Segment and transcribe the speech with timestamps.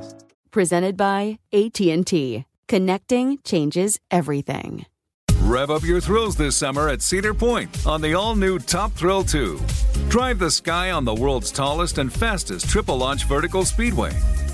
[0.00, 2.44] podcasts presented by AT&T.
[2.68, 4.86] Connecting changes everything.
[5.42, 9.58] Rev up your thrills this summer at Cedar Point on the all-new Top Thrill 2.
[10.08, 14.12] Drive the sky on the world's tallest and fastest triple launch vertical speedway.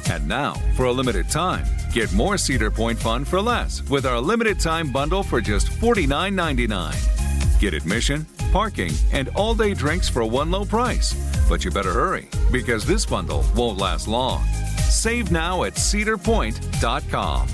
[0.08, 4.20] And now, for a limited time, get more Cedar Point fun for less with our
[4.20, 7.25] limited time bundle for just $49.99.
[7.58, 11.14] Get admission, parking, and all day drinks for one low price.
[11.48, 14.44] But you better hurry because this bundle won't last long.
[14.88, 17.48] Save now at cedarpoint.com.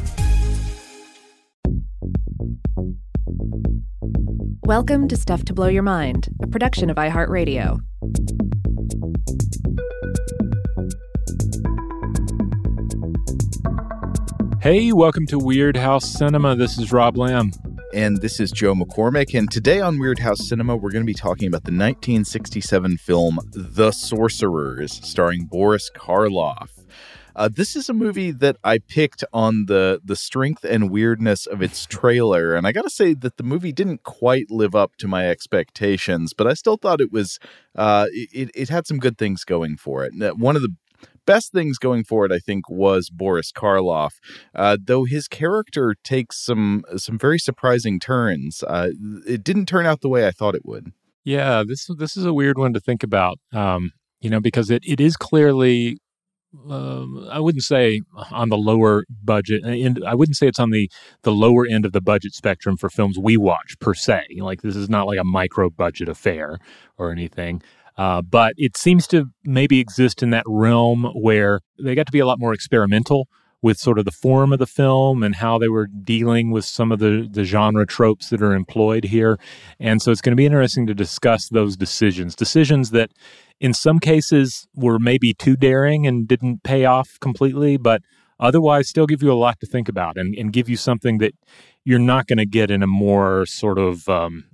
[4.65, 7.81] Welcome to Stuff to Blow Your Mind, a production of iHeartRadio.
[14.61, 16.55] Hey, welcome to Weirdhouse Cinema.
[16.55, 17.51] This is Rob Lamb.
[17.93, 19.39] And this is Joe McCormick.
[19.39, 23.91] And today on Weirdhouse Cinema, we're going to be talking about the 1967 film The
[23.91, 26.71] Sorcerers, starring Boris Karloff.
[27.37, 31.63] Uh, this is a movie that I picked on the the strength and weirdness of
[31.63, 35.09] its trailer, and I got to say that the movie didn't quite live up to
[35.09, 37.39] my expectations, but I still thought it was
[37.75, 40.13] uh, it it had some good things going for it.
[40.37, 40.75] One of the
[41.27, 44.13] best things going for it, I think, was Boris Karloff.
[44.55, 48.91] Uh, though his character takes some some very surprising turns, uh,
[49.27, 50.93] it didn't turn out the way I thought it would.
[51.25, 53.39] Yeah, this this is a weird one to think about.
[53.53, 55.99] Um, you know, because it, it is clearly
[56.69, 59.65] um, I wouldn't say on the lower budget.
[59.65, 60.91] And I wouldn't say it's on the
[61.23, 64.25] the lower end of the budget spectrum for films we watch per se.
[64.39, 66.59] Like this is not like a micro budget affair
[66.99, 67.63] or anything.
[67.97, 72.21] Uh, but it seems to maybe exist in that realm where they got to be
[72.21, 73.29] a lot more experimental
[73.63, 76.91] with sort of the form of the film and how they were dealing with some
[76.91, 79.39] of the, the genre tropes that are employed here.
[79.79, 83.13] And so it's going to be interesting to discuss those decisions, decisions that
[83.61, 88.03] in some cases were maybe too daring and didn't pay off completely, but
[88.41, 91.33] otherwise still give you a lot to think about and, and give you something that
[91.85, 94.45] you're not going to get in a more sort of, um,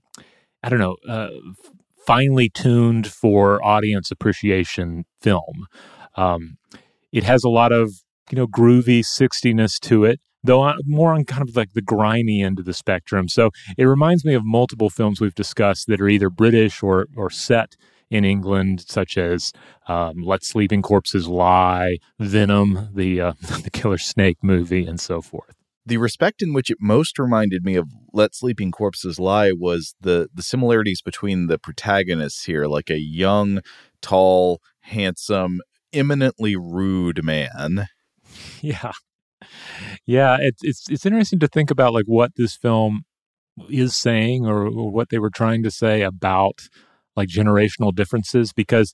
[0.63, 1.31] I don't know, uh,
[2.09, 5.67] finely tuned for audience appreciation film.
[6.17, 6.57] Um,
[7.13, 7.93] it has a lot of,
[8.31, 12.59] you know, groovy 60ness to it though more on kind of like the grimy end
[12.59, 13.29] of the spectrum.
[13.29, 17.29] So it reminds me of multiple films we've discussed that are either British or or
[17.29, 17.75] set
[18.09, 19.53] in England, such as
[19.89, 23.33] um, Let Sleeping Corpses Lie, Venom, the uh,
[23.65, 25.58] the killer snake movie, and so forth.
[25.89, 30.29] The respect in which it most reminded me of Let Sleeping Corpses Lie was the
[30.35, 33.61] the similarities between the protagonists here, like a young,
[34.03, 35.63] tall, handsome,
[35.95, 37.87] eminently rude man.
[38.61, 38.93] Yeah,
[40.05, 40.37] yeah.
[40.39, 43.05] It's it's it's interesting to think about like what this film
[43.71, 46.69] is saying or, or what they were trying to say about
[47.17, 48.93] like generational differences because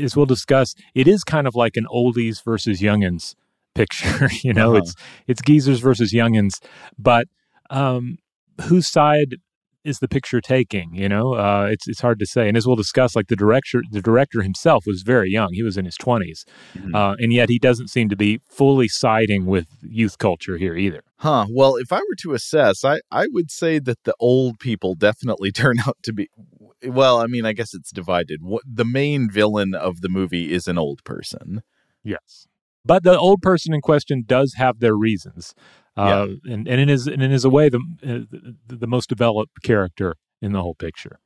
[0.00, 3.34] as we'll discuss it is kind of like an oldies versus youngins
[3.74, 4.82] picture you know uh-huh.
[4.82, 4.94] it's
[5.26, 6.54] it's geezers versus youngins
[6.98, 7.26] but
[7.70, 8.16] um
[8.62, 9.36] whose side
[9.84, 10.94] is the picture taking?
[10.94, 12.48] You know, uh, it's it's hard to say.
[12.48, 15.76] And as we'll discuss, like the director, the director himself was very young; he was
[15.76, 16.44] in his 20s
[16.74, 16.94] mm-hmm.
[16.94, 21.02] uh, and yet he doesn't seem to be fully siding with youth culture here either.
[21.16, 21.46] Huh.
[21.50, 25.52] Well, if I were to assess, I I would say that the old people definitely
[25.62, 26.28] turn out to be.
[26.84, 28.40] Well, I mean, I guess it's divided.
[28.42, 31.60] What, the main villain of the movie is an old person.
[32.02, 32.46] Yes.
[32.84, 35.54] But the old person in question does have their reasons.
[35.96, 36.54] Uh, yeah.
[36.54, 38.36] and, and it is and it is a way the, uh,
[38.66, 41.18] the the most developed character in the whole picture.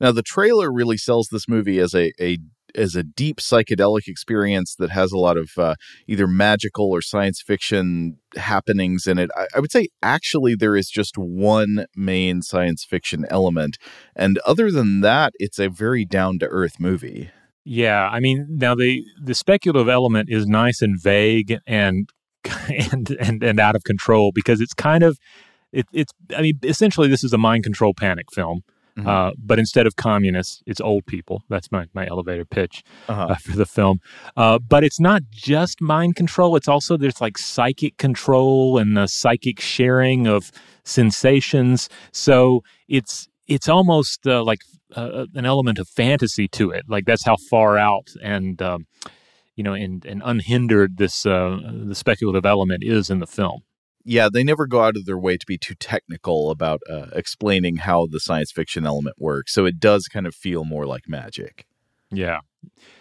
[0.00, 2.38] Now the trailer really sells this movie as a a
[2.74, 5.76] as a deep psychedelic experience that has a lot of uh,
[6.06, 9.30] either magical or science fiction happenings in it.
[9.34, 13.78] I, I, would say actually there is just one main science fiction element,
[14.14, 17.30] and other than that, it's a very down to earth movie.
[17.68, 22.08] Yeah, I mean, now the the speculative element is nice and vague and
[22.92, 25.18] and and and out of control because it's kind of
[25.72, 28.62] it, it's I mean essentially this is a mind control panic film
[28.96, 29.08] Mm-hmm.
[29.08, 31.42] Uh, but instead of communists, it's old people.
[31.50, 33.26] That's my, my elevator pitch uh-huh.
[33.30, 34.00] uh, for the film.
[34.36, 36.56] Uh, but it's not just mind control.
[36.56, 40.50] It's also there's like psychic control and the psychic sharing of
[40.84, 41.90] sensations.
[42.12, 44.60] So it's it's almost uh, like
[44.96, 46.84] uh, uh, an element of fantasy to it.
[46.88, 48.86] Like that's how far out and um,
[49.54, 53.62] you know and, and unhindered this the speculative element is in the film
[54.08, 57.78] yeah, they never go out of their way to be too technical about uh, explaining
[57.78, 59.52] how the science fiction element works.
[59.52, 61.66] So it does kind of feel more like magic.
[62.12, 62.38] Yeah.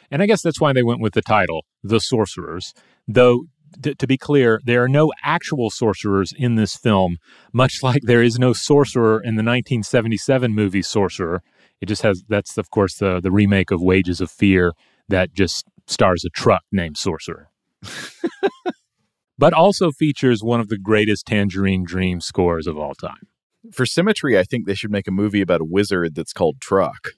[0.09, 2.73] And I guess that's why they went with the title, The Sorcerers.
[3.07, 3.43] Though,
[3.81, 7.17] t- to be clear, there are no actual sorcerers in this film,
[7.53, 11.41] much like there is no sorcerer in the 1977 movie Sorcerer.
[11.81, 14.73] It just has, that's, of course, the, the remake of Wages of Fear
[15.09, 17.49] that just stars a truck named Sorcerer.
[19.37, 23.27] but also features one of the greatest Tangerine Dream scores of all time.
[23.71, 27.09] For symmetry, I think they should make a movie about a wizard that's called Truck.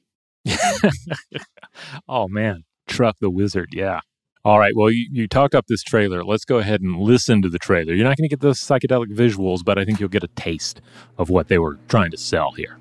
[2.07, 2.63] oh, man.
[2.87, 3.69] Truck the Wizard.
[3.73, 3.99] Yeah.
[4.47, 4.73] All right.
[4.73, 6.23] Well, you, you talked up this trailer.
[6.23, 7.93] Let's go ahead and listen to the trailer.
[7.93, 10.79] You're not going to get those psychedelic visuals, but I think you'll get a taste
[11.17, 12.77] of what they were trying to sell here.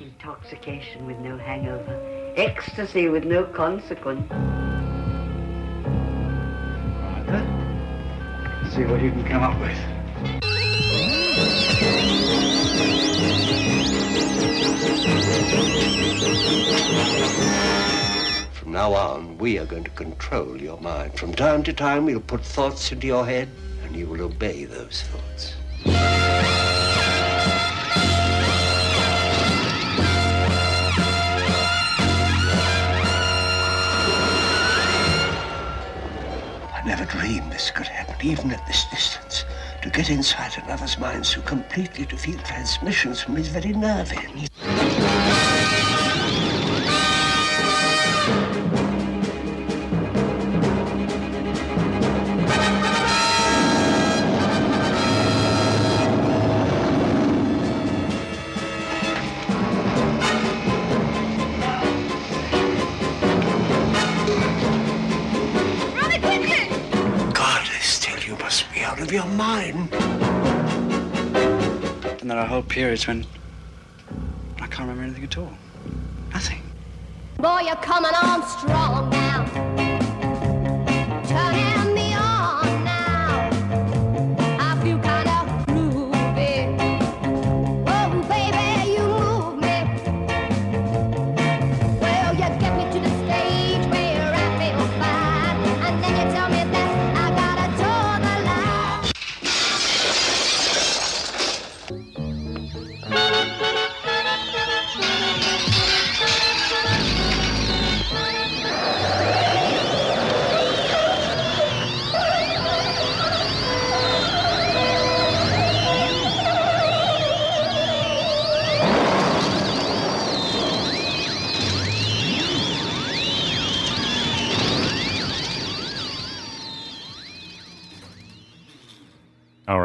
[0.00, 4.32] Intoxication with no hangover ecstasy with no consequence.
[7.02, 7.44] Arthur,
[8.70, 9.76] see what you can come up with.
[18.52, 21.16] From now on, we are going to control your mind.
[21.16, 23.48] From time to time, we'll put thoughts into your head,
[23.84, 25.54] and you will obey those thoughts.
[36.74, 39.44] I never dreamed this could happen, even at this distance.
[39.82, 44.12] To get inside another's mind so completely, to feel transmissions from his very nerve.
[69.08, 69.90] Of your mind.
[72.20, 73.24] And there are whole periods when
[74.60, 75.52] I can't remember anything at all.
[76.34, 76.60] Nothing.
[77.38, 79.78] Boy, you're coming on strong now.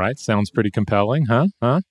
[0.04, 0.20] Right.
[0.20, 1.48] Sounds pretty compelling, huh?
[1.62, 1.82] Huh?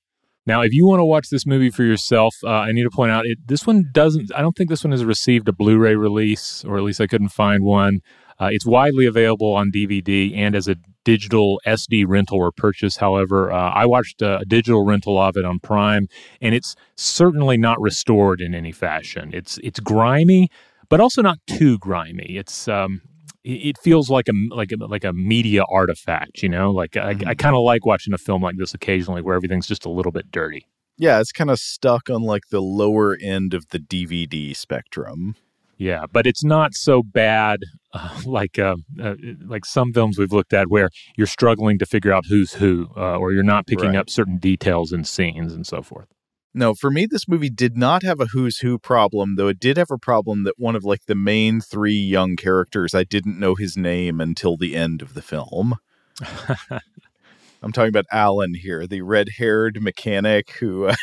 [0.45, 3.13] Now, if you want to watch this movie for yourself, uh, I need to point
[3.13, 3.39] out it.
[3.47, 4.35] This one doesn't.
[4.35, 7.29] I don't think this one has received a Blu-ray release, or at least I couldn't
[7.29, 8.01] find one.
[8.41, 12.97] Uh, it's widely available on DVD and as a digital SD rental or purchase.
[12.97, 16.09] However, uh, I watched a, a, digital rental of it on Prime,
[16.41, 19.31] and it's certainly not restored in any fashion.
[19.33, 20.49] It's it's grimy,
[20.89, 22.37] but also not too grimy.
[22.37, 23.03] It's um,
[23.45, 26.71] it feels like a like a like a media artifact, you know.
[26.71, 27.29] Like I, mm-hmm.
[27.29, 30.13] I kind of like watching a film like this occasionally, where everything's just a little
[30.13, 30.67] bit dirty.
[30.99, 35.37] Yeah, it's kind of stuck on like the lower end of the DVD spectrum.
[35.79, 37.61] Yeah, but it's not so bad
[37.93, 42.13] uh, like uh, uh, like some films we've looked at where you're struggling to figure
[42.13, 43.97] out who's who, uh, or you're not picking right.
[43.97, 46.07] up certain details and scenes and so forth.
[46.55, 49.79] No, for me, this movie did not have a who's who problem, though it did
[49.79, 53.55] have a problem that one of like the main three young characters, I didn't know
[53.55, 55.77] his name until the end of the film.
[57.63, 60.95] I'm talking about Alan here, the red-haired mechanic who, uh,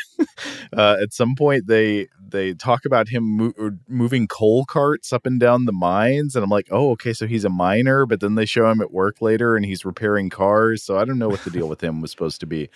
[0.72, 5.40] uh, at some point they they talk about him mo- moving coal carts up and
[5.40, 8.06] down the mines, and I'm like, oh, okay, so he's a miner.
[8.06, 10.82] But then they show him at work later, and he's repairing cars.
[10.82, 12.68] So I don't know what the deal with him was supposed to be.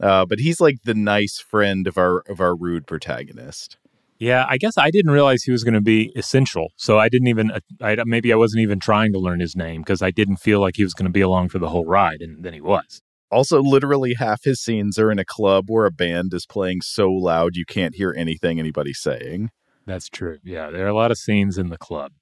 [0.00, 3.76] Uh, but he's like the nice friend of our of our rude protagonist.
[4.18, 6.72] Yeah, I guess I didn't realize he was going to be essential.
[6.76, 10.02] So I didn't even, I, maybe I wasn't even trying to learn his name because
[10.02, 12.42] I didn't feel like he was going to be along for the whole ride, and
[12.42, 13.00] then he was.
[13.30, 17.10] Also, literally half his scenes are in a club where a band is playing so
[17.10, 19.50] loud you can't hear anything anybody's saying.
[19.86, 20.38] That's true.
[20.44, 22.12] Yeah, there are a lot of scenes in the club,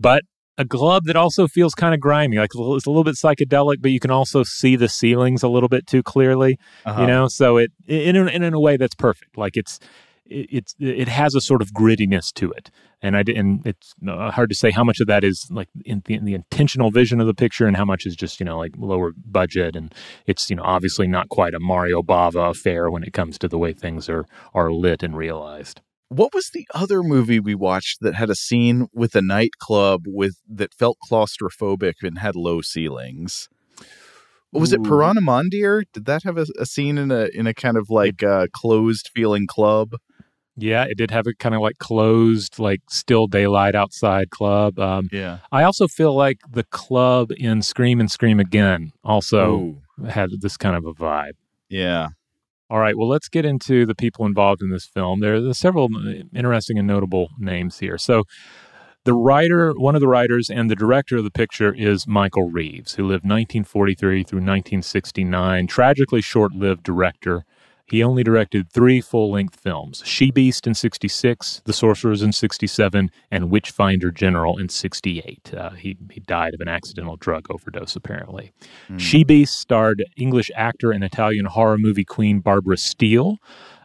[0.00, 0.22] but
[0.58, 2.38] a club that also feels kind of grimy.
[2.38, 5.68] Like it's a little bit psychedelic, but you can also see the ceilings a little
[5.68, 6.58] bit too clearly.
[6.84, 7.00] Uh-huh.
[7.00, 9.36] You know, so it in in in a way that's perfect.
[9.36, 9.78] Like it's
[10.28, 12.70] it, it's it has a sort of grittiness to it,
[13.02, 16.14] and I and it's hard to say how much of that is like in the,
[16.14, 18.72] in the, intentional vision of the picture, and how much is just you know like
[18.76, 19.94] lower budget, and
[20.26, 23.58] it's you know obviously not quite a Mario Bava affair when it comes to the
[23.58, 25.80] way things are are lit and realized.
[26.08, 30.36] What was the other movie we watched that had a scene with a nightclub with
[30.48, 33.48] that felt claustrophobic and had low ceilings?
[34.52, 35.84] was it Piranha Mandir?
[35.92, 39.10] Did that have a, a, scene in a in a kind of like uh, closed
[39.14, 39.96] feeling club?
[40.56, 44.78] Yeah, it did have a kind of like closed, like still daylight outside club.
[44.78, 45.38] Um, yeah.
[45.52, 50.08] I also feel like the club in Scream and Scream Again also Ooh.
[50.08, 51.32] had this kind of a vibe.
[51.68, 52.08] Yeah.
[52.70, 52.96] All right.
[52.96, 55.20] Well, let's get into the people involved in this film.
[55.20, 55.88] There are several
[56.34, 57.98] interesting and notable names here.
[57.98, 58.24] So,
[59.04, 62.94] the writer, one of the writers, and the director of the picture is Michael Reeves,
[62.94, 65.68] who lived 1943 through 1969.
[65.68, 67.44] Tragically short lived director
[67.86, 73.10] he only directed three full length films She Beast in 66, The Sorcerers in 67,
[73.30, 75.54] and Witchfinder General in 68.
[75.54, 78.52] Uh, he, he died of an accidental drug overdose, apparently.
[78.88, 78.98] Mm.
[78.98, 83.36] She Beast starred English actor and Italian horror movie queen Barbara Steele.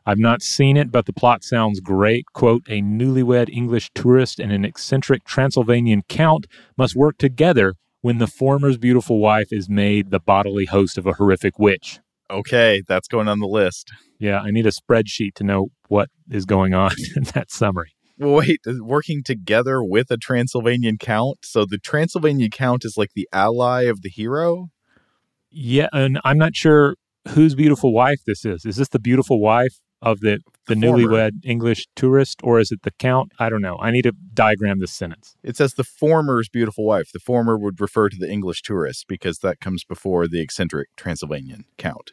[0.06, 2.26] I've not seen it, but the plot sounds great.
[2.34, 8.26] Quote A newlywed English tourist and an eccentric Transylvanian count must work together when the
[8.26, 12.00] former's beautiful wife is made the bodily host of a horrific witch.
[12.32, 13.92] Okay, that's going on the list.
[14.20, 17.94] Yeah, I need a spreadsheet to know what is going on in that summary.
[18.18, 21.40] Wait, working together with a Transylvanian count?
[21.44, 24.70] So the Transylvanian count is like the ally of the hero?
[25.50, 26.96] Yeah, and I'm not sure
[27.30, 28.64] whose beautiful wife this is.
[28.66, 32.84] Is this the beautiful wife of the the, the newlywed English tourist, or is it
[32.84, 33.32] the count?
[33.40, 33.78] I don't know.
[33.80, 35.36] I need to diagram this sentence.
[35.44, 37.12] It says the former's beautiful wife.
[37.12, 41.66] The former would refer to the English tourist because that comes before the eccentric Transylvanian
[41.78, 42.12] count.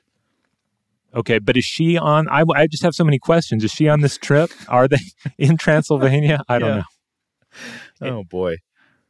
[1.14, 2.28] Okay, but is she on?
[2.28, 3.64] I, I just have so many questions.
[3.64, 4.50] Is she on this trip?
[4.68, 4.98] Are they
[5.38, 6.42] in Transylvania?
[6.48, 6.82] I don't yeah.
[8.00, 8.16] know.
[8.18, 8.56] Oh boy.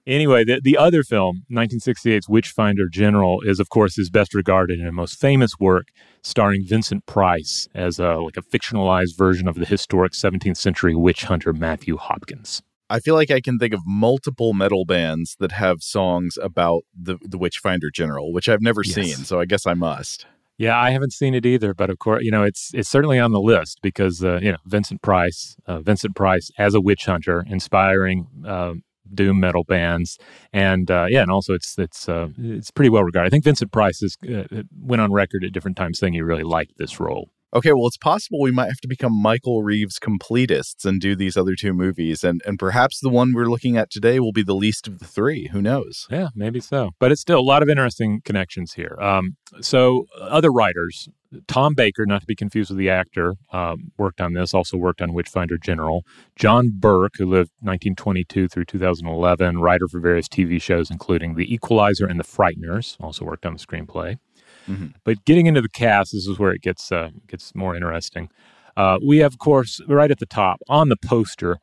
[0.06, 4.96] Anyway, the, the other film, 1968's Witchfinder General, is of course his best regarded and
[4.96, 5.88] most famous work,
[6.22, 11.24] starring Vincent Price as a like a fictionalized version of the historic 17th century witch
[11.24, 12.62] hunter Matthew Hopkins.
[12.88, 17.18] I feel like I can think of multiple metal bands that have songs about the
[17.20, 18.94] the Witchfinder General, which I've never yes.
[18.94, 20.24] seen, so I guess I must.
[20.58, 23.30] Yeah, I haven't seen it either, but of course, you know, it's it's certainly on
[23.30, 27.44] the list because uh, you know Vincent Price, uh, Vincent Price as a witch hunter,
[27.48, 28.74] inspiring uh,
[29.14, 30.18] doom metal bands,
[30.52, 33.28] and uh, yeah, and also it's it's uh, it's pretty well regarded.
[33.28, 36.42] I think Vincent Price has uh, went on record at different times saying he really
[36.42, 37.30] liked this role.
[37.54, 41.34] Okay, well, it's possible we might have to become Michael Reeves completists and do these
[41.34, 44.54] other two movies, and and perhaps the one we're looking at today will be the
[44.54, 45.48] least of the three.
[45.48, 46.06] Who knows?
[46.10, 46.90] Yeah, maybe so.
[46.98, 48.98] But it's still a lot of interesting connections here.
[49.00, 51.08] Um, so other writers,
[51.46, 54.52] Tom Baker, not to be confused with the actor, um, worked on this.
[54.52, 56.04] Also worked on Witchfinder General.
[56.36, 62.04] John Burke, who lived 1922 through 2011, writer for various TV shows, including The Equalizer
[62.04, 62.96] and The Frighteners.
[63.00, 64.18] Also worked on the screenplay.
[64.68, 64.86] Mm-hmm.
[65.04, 68.28] But getting into the cast, this is where it gets uh, gets more interesting.
[68.76, 71.58] Uh, we have, of course, right at the top on the poster,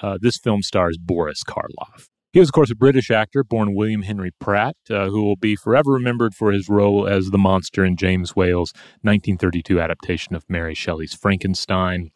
[0.00, 2.08] uh, this film stars Boris Karloff.
[2.32, 5.56] He was, of course, a British actor born William Henry Pratt, uh, who will be
[5.56, 10.74] forever remembered for his role as the monster in James Whale's 1932 adaptation of Mary
[10.74, 12.10] Shelley's Frankenstein.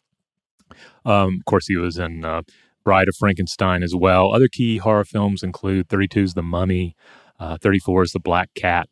[1.03, 2.43] Um, of course, he was in uh,
[2.83, 4.33] Bride of Frankenstein as well.
[4.33, 6.95] Other key horror films include 32's The Mummy,
[7.39, 8.89] uh, 34's The Black Cat,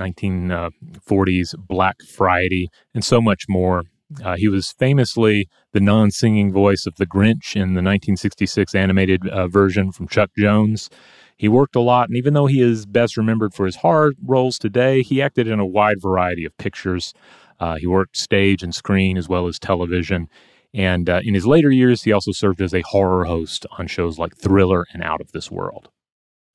[0.00, 3.84] 1940s Black Friday, and so much more.
[4.22, 9.26] Uh, he was famously the non singing voice of the Grinch in the 1966 animated
[9.28, 10.90] uh, version from Chuck Jones.
[11.36, 14.58] He worked a lot, and even though he is best remembered for his horror roles
[14.58, 17.14] today, he acted in a wide variety of pictures.
[17.58, 20.28] Uh, he worked stage and screen as well as television.
[20.74, 24.18] And uh, in his later years, he also served as a horror host on shows
[24.18, 25.90] like Thriller and Out of This World.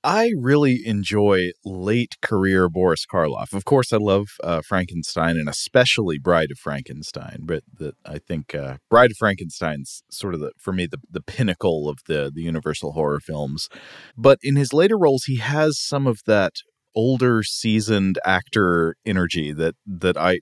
[0.03, 3.53] I really enjoy late career Boris Karloff.
[3.53, 7.39] Of course, I love uh, Frankenstein and especially Bride of Frankenstein.
[7.43, 11.21] But the, I think uh, Bride of Frankenstein's sort of the, for me the the
[11.21, 13.69] pinnacle of the the Universal horror films.
[14.15, 16.53] But in his later roles, he has some of that
[16.95, 20.39] older seasoned actor energy that that I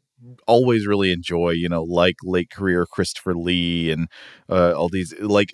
[0.47, 4.07] always really enjoy, you know, like late career Christopher Lee and
[4.49, 5.53] uh, all these, like,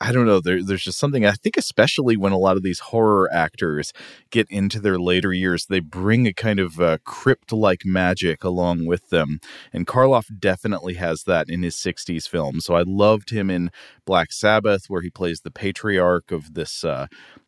[0.00, 2.80] I don't know, there, there's just something, I think, especially when a lot of these
[2.80, 3.92] horror actors
[4.30, 8.86] get into their later years, they bring a kind of uh, crypt like magic along
[8.86, 9.40] with them.
[9.72, 12.60] And Karloff definitely has that in his 60s film.
[12.60, 13.70] So I loved him in
[14.04, 16.84] Black Sabbath, where he plays the patriarch of this.
[16.84, 17.06] Uh,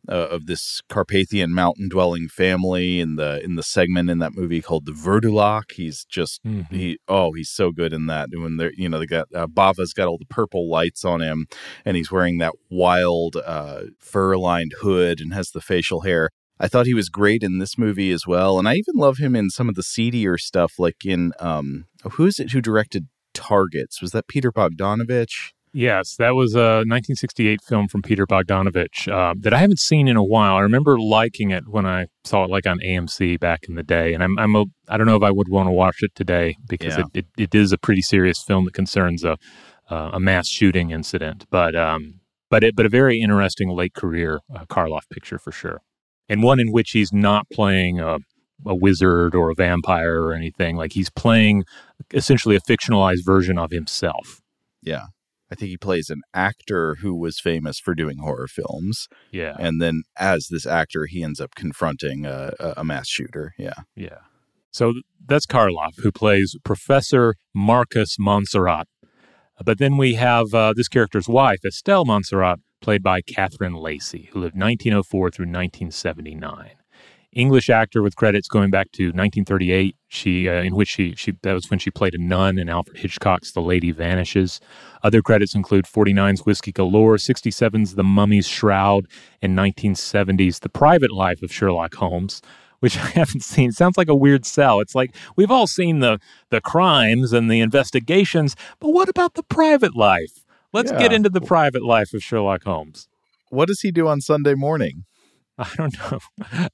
[0.09, 4.63] uh, of this Carpathian mountain dwelling family in the in the segment in that movie
[4.63, 5.73] called the Wurdalak.
[5.73, 6.75] He's just mm-hmm.
[6.75, 8.29] he oh he's so good in that.
[8.33, 11.47] When they're you know they got uh, Bava's got all the purple lights on him,
[11.85, 16.31] and he's wearing that wild uh, fur lined hood and has the facial hair.
[16.59, 19.37] I thought he was great in this movie as well, and I even love him
[19.37, 24.01] in some of the seedier stuff, like in um, who is it who directed Targets?
[24.01, 25.53] Was that Peter Bogdanovich?
[25.77, 30.17] Yes, that was a 1968 film from Peter Bogdanovich uh, that I haven't seen in
[30.17, 30.57] a while.
[30.57, 34.15] I remember liking it when I saw it like on AMC back in the day,
[34.15, 36.57] and I'm I'm a I don't know if I would want to watch it today
[36.67, 37.05] because yeah.
[37.13, 39.37] it, it, it is a pretty serious film that concerns a
[39.91, 44.41] uh, a mass shooting incident, but um but it but a very interesting late career
[44.55, 45.83] uh, Karloff picture for sure,
[46.27, 48.17] and one in which he's not playing a
[48.65, 51.65] a wizard or a vampire or anything like he's playing
[52.15, 54.41] essentially a fictionalized version of himself.
[54.81, 55.09] Yeah.
[55.51, 59.09] I think he plays an actor who was famous for doing horror films.
[59.31, 59.57] Yeah.
[59.59, 63.55] And then as this actor, he ends up confronting a, a mass shooter.
[63.59, 63.81] Yeah.
[63.95, 64.19] Yeah.
[64.71, 68.89] So that's Karloff, who plays Professor Marcus Montserrat.
[69.65, 74.41] But then we have uh, this character's wife, Estelle Montserrat, played by Catherine Lacey, who
[74.41, 76.73] lived 1904 through 1979.
[77.37, 79.95] English actor with credits going back to 1938.
[80.09, 82.97] She, uh, in which she, she, that was when she played a nun in Alfred
[82.97, 84.59] Hitchcock's The Lady Vanishes.
[85.03, 89.07] Other credits include 49's Whiskey Galore, 67's The Mummy's Shroud,
[89.43, 92.41] and 1970's The Private Life of Sherlock Holmes,
[92.81, 93.71] which I haven't seen.
[93.71, 94.81] Sounds like a weird sell.
[94.81, 99.43] It's like we've all seen the the crimes and the investigations, but what about the
[99.43, 100.45] private life?
[100.73, 100.99] Let's yeah.
[100.99, 103.09] get into the private life of Sherlock Holmes.
[103.51, 105.05] What does he do on Sunday morning?
[105.59, 106.19] I don't know.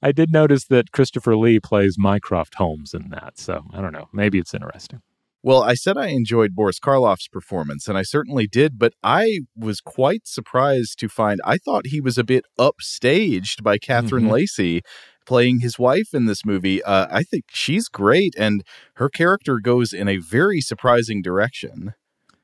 [0.01, 4.09] I did notice that Christopher Lee plays Mycroft Holmes in that, so I don't know.
[4.11, 5.01] Maybe it's interesting.
[5.45, 9.81] Well, I said I enjoyed Boris Karloff's performance, and I certainly did, but I was
[9.81, 14.33] quite surprised to find I thought he was a bit upstaged by Catherine mm-hmm.
[14.33, 14.81] Lacey
[15.25, 16.81] playing his wife in this movie.
[16.83, 18.63] Uh, I think she's great, and
[18.95, 21.93] her character goes in a very surprising direction.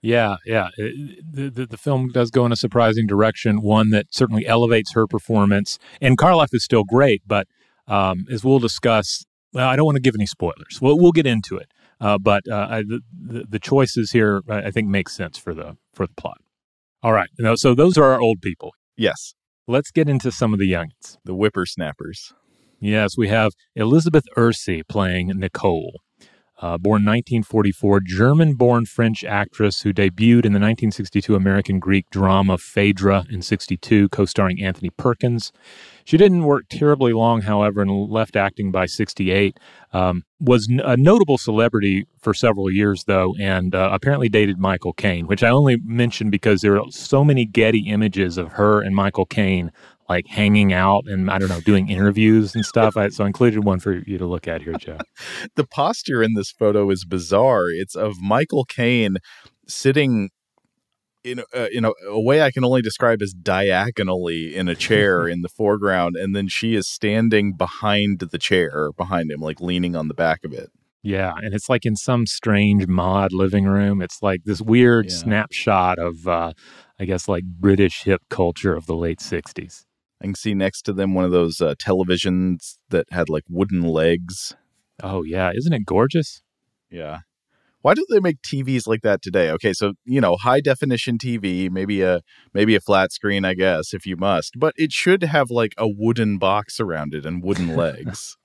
[0.02, 0.70] Yeah, yeah.
[0.78, 5.08] the, the, the film does go in a surprising direction, one that certainly elevates her
[5.08, 5.78] performance.
[6.00, 7.48] And Karloff is still great, but
[7.88, 10.80] um, as we'll discuss, well, I don't want to give any spoilers.
[10.82, 11.72] We'll, we'll get into it.
[12.00, 16.08] Uh, but uh, I, the, the choices here, I think, make sense for the for
[16.08, 16.40] the plot.
[17.04, 18.74] All right, so those are our old people.
[18.96, 19.34] Yes.
[19.68, 21.18] Let's get into some of the youngins.
[21.26, 22.34] The whippersnappers.
[22.80, 26.02] Yes, we have Elizabeth Ercy playing Nicole.
[26.62, 32.58] Uh, born 1944, German born French actress who debuted in the 1962 American Greek drama
[32.58, 35.54] Phaedra in 62, co starring Anthony Perkins.
[36.04, 39.58] She didn't work terribly long, however, and left acting by 68.
[39.94, 44.94] Um, was n- a notable celebrity for several years, though, and uh, apparently dated Michael
[44.94, 48.96] Caine, which I only mention because there are so many Getty images of her and
[48.96, 49.72] Michael Caine
[50.10, 52.98] like hanging out and I don't know, doing interviews and stuff.
[52.98, 54.98] I, so I included one for you to look at here, Joe.
[55.56, 57.70] the posture in this photo is bizarre.
[57.70, 59.18] It's of Michael Caine
[59.68, 60.30] sitting
[61.24, 65.28] in uh, in a, a, way I can only describe as diagonally in a chair
[65.28, 69.96] in the foreground, and then she is standing behind the chair behind him, like leaning
[69.96, 70.72] on the back of it.
[71.02, 74.02] Yeah, and it's like in some strange mod living room.
[74.02, 75.16] It's like this weird yeah.
[75.16, 76.54] snapshot of, uh,
[77.00, 79.86] I guess, like British hip culture of the late '60s.
[80.22, 83.82] I can see next to them one of those uh, televisions that had like wooden
[83.82, 84.56] legs.
[85.02, 86.42] Oh yeah, isn't it gorgeous?
[86.90, 87.20] Yeah.
[87.82, 89.50] Why do they make TVs like that today?
[89.52, 92.22] Okay, so you know, high definition TV, maybe a
[92.54, 95.88] maybe a flat screen, I guess, if you must, but it should have like a
[95.88, 98.36] wooden box around it and wooden legs.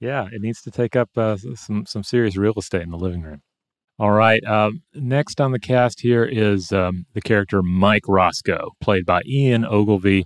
[0.00, 3.22] yeah, it needs to take up uh, some some serious real estate in the living
[3.22, 3.42] room.
[4.00, 4.42] All right.
[4.44, 9.64] Um, next on the cast here is um, the character Mike Roscoe, played by Ian
[9.64, 10.24] Ogilvy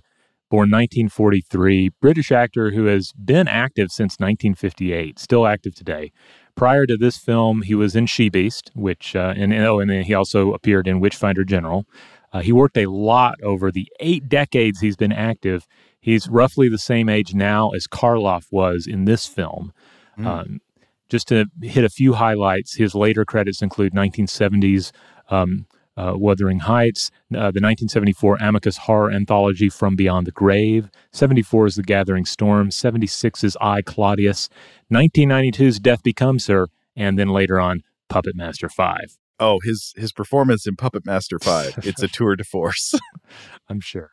[0.49, 6.11] born 1943, British actor who has been active since 1958, still active today.
[6.55, 10.03] Prior to this film, he was in She Beast, which, uh, and, oh, and then
[10.03, 11.85] he also appeared in Witchfinder General.
[12.31, 15.67] Uh, he worked a lot over the eight decades he's been active.
[15.99, 19.73] He's roughly the same age now as Karloff was in this film.
[20.17, 20.25] Mm.
[20.25, 20.61] Um,
[21.09, 24.91] just to hit a few highlights, his later credits include 1970s
[25.29, 31.67] um, uh, Wuthering Heights, uh, the 1974 Amicus horror anthology From Beyond the Grave, 74
[31.67, 34.49] is The Gathering Storm, 76 is I, Claudius,
[34.91, 39.17] 1992's Death Becomes Her, and then later on Puppet Master 5.
[39.39, 42.93] Oh, his his performance in Puppet Master 5, it's a tour de force.
[43.69, 44.11] I'm sure.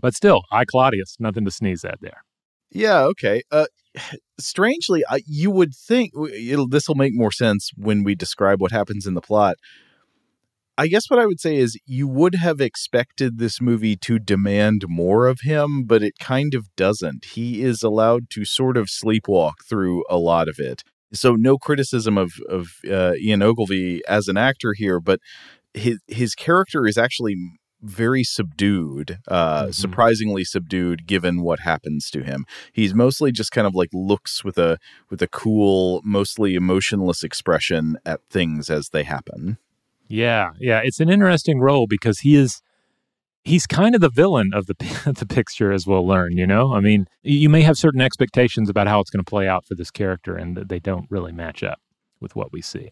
[0.00, 2.22] But still, I, Claudius, nothing to sneeze at there.
[2.70, 3.42] Yeah, okay.
[3.50, 3.66] Uh,
[4.38, 6.12] strangely, I, you would think
[6.70, 9.56] this will make more sense when we describe what happens in the plot.
[10.80, 14.84] I guess what I would say is you would have expected this movie to demand
[14.88, 17.24] more of him, but it kind of doesn't.
[17.24, 20.84] He is allowed to sort of sleepwalk through a lot of it.
[21.12, 25.18] So no criticism of of uh, Ian Ogilvy as an actor here, but
[25.74, 27.34] his his character is actually
[27.82, 29.70] very subdued, uh, mm-hmm.
[29.72, 32.44] surprisingly subdued given what happens to him.
[32.72, 34.78] He's mostly just kind of like looks with a
[35.10, 39.58] with a cool, mostly emotionless expression at things as they happen.
[40.08, 42.62] Yeah, yeah, it's an interesting role because he is
[43.44, 44.74] he's kind of the villain of the
[45.18, 46.74] the picture as we'll learn, you know?
[46.74, 49.74] I mean, you may have certain expectations about how it's going to play out for
[49.74, 51.80] this character and they don't really match up
[52.20, 52.90] with what we see.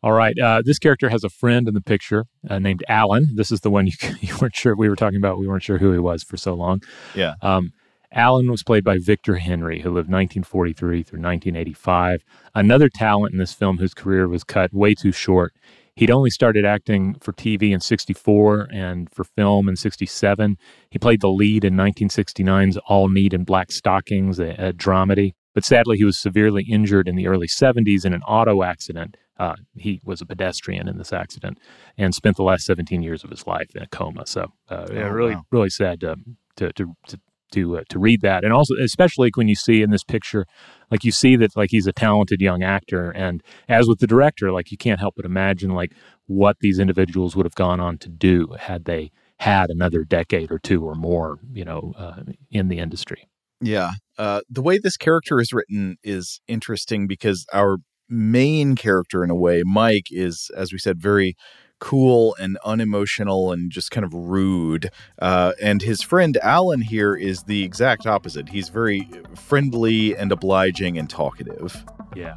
[0.00, 3.34] All right, uh, this character has a friend in the picture uh, named Alan.
[3.34, 5.38] This is the one you, you weren't sure we were talking about.
[5.38, 6.82] We weren't sure who he was for so long.
[7.16, 7.34] Yeah.
[7.42, 7.72] Um,
[8.12, 12.24] Alan was played by Victor Henry, who lived 1943 through 1985.
[12.54, 15.52] Another talent in this film whose career was cut way too short
[15.98, 20.56] He'd only started acting for TV in 64 and for film in 67.
[20.90, 25.32] He played the lead in 1969's All Neat in Black Stockings, a, a dramedy.
[25.56, 29.16] But sadly, he was severely injured in the early 70s in an auto accident.
[29.40, 31.58] Uh, he was a pedestrian in this accident
[31.96, 34.24] and spent the last 17 years of his life in a coma.
[34.24, 35.46] So, uh, oh, really, wow.
[35.50, 36.14] really sad to,
[36.58, 37.18] to, to, to
[37.52, 40.46] to uh, to read that, and also especially when you see in this picture,
[40.90, 44.52] like you see that like he's a talented young actor, and as with the director,
[44.52, 45.92] like you can't help but imagine like
[46.26, 50.58] what these individuals would have gone on to do had they had another decade or
[50.58, 53.28] two or more, you know, uh, in the industry.
[53.60, 59.30] Yeah, uh, the way this character is written is interesting because our main character, in
[59.30, 61.36] a way, Mike, is as we said, very
[61.78, 64.90] cool and unemotional and just kind of rude.
[65.20, 68.48] Uh, and his friend Alan here is the exact opposite.
[68.48, 71.84] He's very friendly and obliging and talkative.
[72.14, 72.36] Yeah.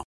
[0.01, 0.10] Stamps.com.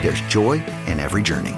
[0.00, 1.56] There's joy in every journey.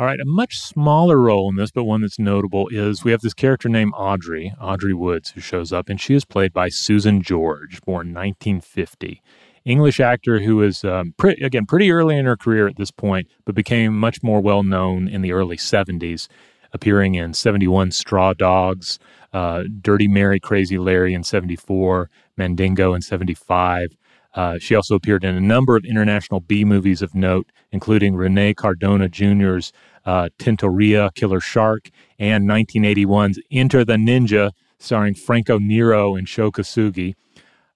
[0.00, 3.20] All right, a much smaller role in this, but one that's notable is we have
[3.20, 7.20] this character named Audrey, Audrey Woods, who shows up, and she is played by Susan
[7.20, 9.22] George, born 1950.
[9.66, 13.28] English actor who was, um, pre- again, pretty early in her career at this point,
[13.44, 16.28] but became much more well known in the early 70s,
[16.72, 18.98] appearing in 71 Straw Dogs,
[19.34, 22.08] uh, Dirty Mary, Crazy Larry in 74,
[22.40, 23.96] Mandingo in 75.
[24.34, 28.54] Uh, she also appeared in a number of international B movies of note, including Rene
[28.54, 29.72] Cardona Jr.'s
[30.06, 36.50] uh, Tintorera Killer Shark and 1981's Enter the Ninja, starring Franco Nero and Sho.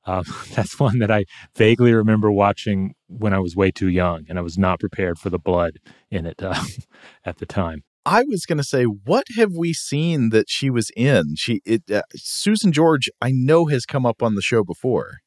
[0.07, 0.22] Uh,
[0.55, 1.24] that's one that I
[1.55, 5.31] vaguely remember watching when I was way too young and I was not prepared for
[5.31, 5.79] the blood
[6.11, 6.62] in it uh,
[7.24, 7.85] at the time.
[8.06, 11.36] I was going to say, what have we seen that she was in?
[11.36, 15.18] She, it, uh, Susan George, I know has come up on the show before.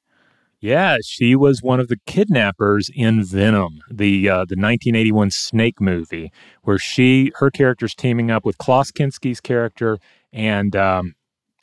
[0.60, 6.32] Yeah, she was one of the kidnappers in Venom, the uh, the 1981 Snake movie,
[6.64, 10.00] where she her character's teaming up with Klaus Kinski's character
[10.34, 11.14] and um,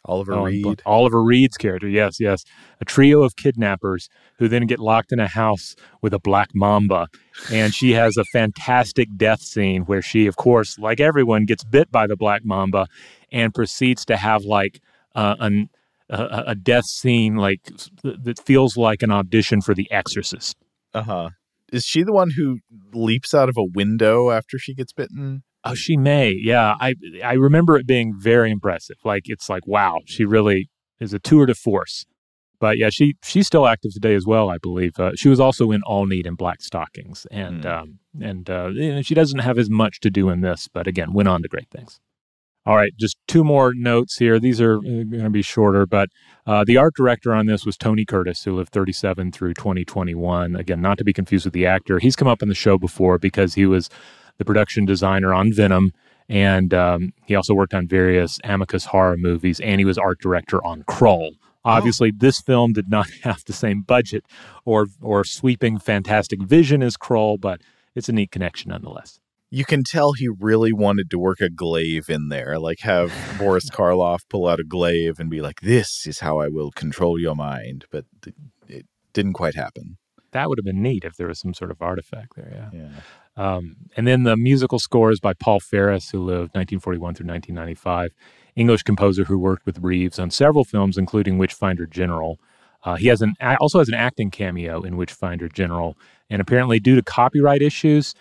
[0.06, 0.82] Oliver oh, Reed.
[0.84, 2.44] Oliver Reed's character, yes, yes.
[2.80, 7.08] A trio of kidnappers who then get locked in a house with a black mamba.
[7.50, 11.90] And she has a fantastic death scene where she, of course, like everyone, gets bit
[11.90, 12.86] by the black mamba
[13.32, 14.80] and proceeds to have like
[15.14, 15.70] uh, an,
[16.10, 17.60] a, a death scene like
[18.02, 20.56] that feels like an audition for The Exorcist.
[20.92, 21.30] Uh huh.
[21.72, 22.58] Is she the one who
[22.92, 25.42] leaps out of a window after she gets bitten?
[25.64, 26.34] Oh, she may.
[26.36, 28.96] Yeah, I I remember it being very impressive.
[29.04, 30.68] Like it's like wow, she really
[31.00, 32.04] is a tour de force.
[32.60, 34.98] But yeah, she she's still active today as well, I believe.
[34.98, 37.70] Uh, she was also in All Neat and Black Stockings, and mm.
[37.70, 41.28] um, and uh, she doesn't have as much to do in this, but again, went
[41.28, 42.00] on to great things.
[42.66, 44.40] All right, just two more notes here.
[44.40, 46.08] These are uh, going to be shorter, but
[46.46, 50.56] uh, the art director on this was Tony Curtis, who lived 37 through 2021.
[50.56, 51.98] Again, not to be confused with the actor.
[51.98, 53.90] He's come up on the show before because he was
[54.38, 55.92] the production designer on Venom,
[56.28, 60.64] and um, he also worked on various Amicus horror movies, and he was art director
[60.64, 61.32] on Krull.
[61.64, 62.16] Obviously, oh.
[62.18, 64.24] this film did not have the same budget
[64.64, 67.60] or or sweeping fantastic vision as Krull, but
[67.94, 69.20] it's a neat connection nonetheless.
[69.50, 73.70] You can tell he really wanted to work a glaive in there, like have Boris
[73.70, 77.36] Karloff pull out a glaive and be like, "This is how I will control your
[77.36, 78.04] mind," but
[78.68, 79.96] it didn't quite happen.
[80.32, 82.68] That would have been neat if there was some sort of artifact there.
[82.72, 82.80] Yeah.
[82.80, 83.00] yeah.
[83.36, 88.12] Um, and then the musical scores by Paul Ferris, who lived 1941 through 1995,
[88.56, 92.38] English composer who worked with Reeves on several films, including Witchfinder General.
[92.84, 95.96] Uh, he has an also has an acting cameo in Witchfinder General,
[96.30, 98.14] and apparently, due to copyright issues,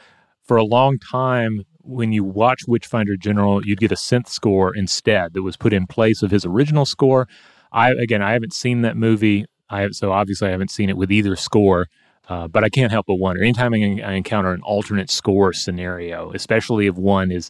[0.43, 5.33] for a long time, when you watch Witchfinder General, you'd get a synth score instead
[5.33, 7.27] that was put in place of his original score.
[7.71, 9.45] I again, I haven't seen that movie.
[9.69, 11.87] I have, so obviously I haven't seen it with either score.
[12.29, 13.77] Uh, but I can't help but wonder anytime I
[14.13, 17.49] encounter an alternate score scenario, especially if one is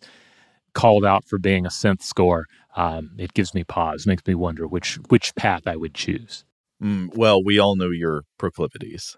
[0.74, 4.68] called out for being a synth score, um, it gives me pause, makes me wonder
[4.68, 6.44] which which path I would choose.
[6.82, 9.16] Mm, well, we all know your proclivities.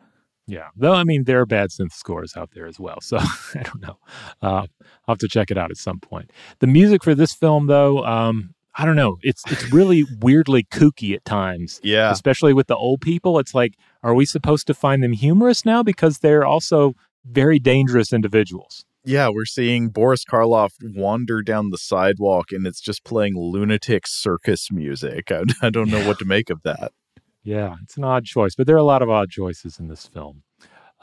[0.47, 3.63] Yeah, though I mean there are bad synth scores out there as well, so I
[3.63, 3.97] don't know.
[4.41, 4.67] Uh,
[5.07, 6.31] I'll have to check it out at some point.
[6.59, 9.17] The music for this film, though, um, I don't know.
[9.21, 11.79] It's it's really weirdly kooky at times.
[11.83, 12.11] Yeah.
[12.11, 13.39] Especially with the old people.
[13.39, 15.81] It's like, are we supposed to find them humorous now?
[15.81, 16.93] Because they're also
[17.25, 18.85] very dangerous individuals.
[19.05, 24.71] Yeah, we're seeing Boris Karloff wander down the sidewalk and it's just playing lunatic circus
[24.71, 25.31] music.
[25.31, 26.91] I, I don't know what to make of that.
[27.47, 30.07] Yeah, it's an odd choice, but there are a lot of odd choices in this
[30.07, 30.41] film.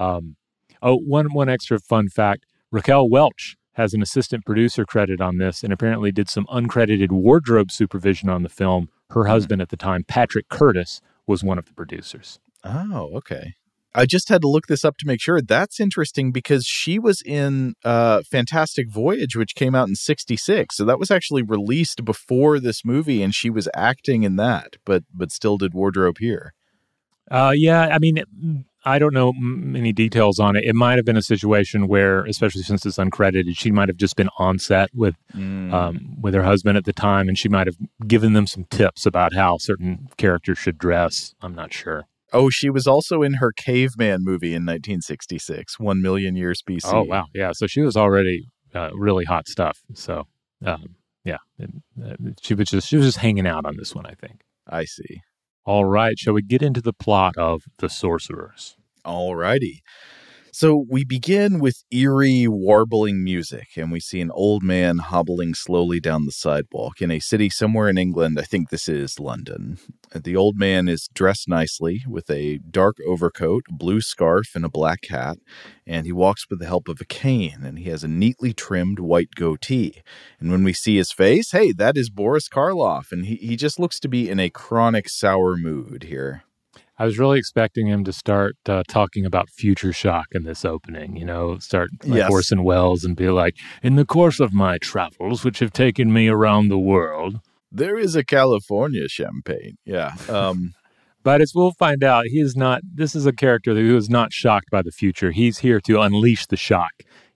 [0.01, 0.35] Um,
[0.83, 5.63] oh, one one extra fun fact: Raquel Welch has an assistant producer credit on this
[5.63, 8.89] and apparently did some uncredited wardrobe supervision on the film.
[9.11, 9.31] Her hmm.
[9.31, 12.39] husband at the time, Patrick Curtis, was one of the producers.
[12.65, 13.55] Oh, okay.
[13.95, 15.41] I just had to look this up to make sure.
[15.43, 20.77] That's interesting because she was in uh, Fantastic Voyage, which came out in 66.
[20.77, 25.05] So that was actually released before this movie, and she was acting in that, but
[25.13, 26.55] but still did wardrobe here.
[27.31, 28.25] Uh, yeah, I mean,
[28.85, 30.65] I don't know many details on it.
[30.65, 34.17] It might have been a situation where, especially since it's uncredited, she might have just
[34.17, 35.73] been on set with mm.
[35.73, 39.07] um, with her husband at the time, and she might have given them some tips
[39.07, 41.35] about how certain characters should dress.
[41.41, 42.05] I'm not sure.
[42.33, 46.93] Oh, she was also in her caveman movie in 1966, One Million Years BC.
[46.93, 47.53] Oh wow, yeah.
[47.53, 49.81] So she was already uh, really hot stuff.
[49.95, 50.27] So
[50.65, 54.07] um, yeah, and, uh, she was just she was just hanging out on this one,
[54.07, 54.43] I think.
[54.69, 55.23] I see.
[55.65, 58.77] All right, shall we get into the plot of The Sorcerers?
[59.05, 59.83] All righty.
[60.55, 65.99] So we begin with eerie, warbling music, and we see an old man hobbling slowly
[65.99, 68.39] down the sidewalk in a city somewhere in England.
[68.39, 69.79] I think this is London.
[70.15, 75.07] The old man is dressed nicely with a dark overcoat, blue scarf, and a black
[75.09, 75.39] hat,
[75.87, 78.99] and he walks with the help of a cane, and he has a neatly trimmed
[78.99, 80.03] white goatee.
[80.39, 83.81] And when we see his face, hey, that is Boris Karloff, and he, he just
[83.81, 86.45] looks to be in a chronic sour mood here.
[86.99, 91.17] I was really expecting him to start uh, talking about future shock in this opening,
[91.17, 92.31] you know, start like Yes.
[92.31, 96.29] Orson Welles and be like, in the course of my travels, which have taken me
[96.29, 97.41] around the world.
[97.75, 99.79] There is a California champagne.
[99.87, 100.15] Yeah.
[100.29, 100.75] Um,
[101.25, 104.33] But as we'll find out, he is not, this is a character who is not
[104.33, 105.31] shocked by the future.
[105.31, 106.91] He's here to unleash the shock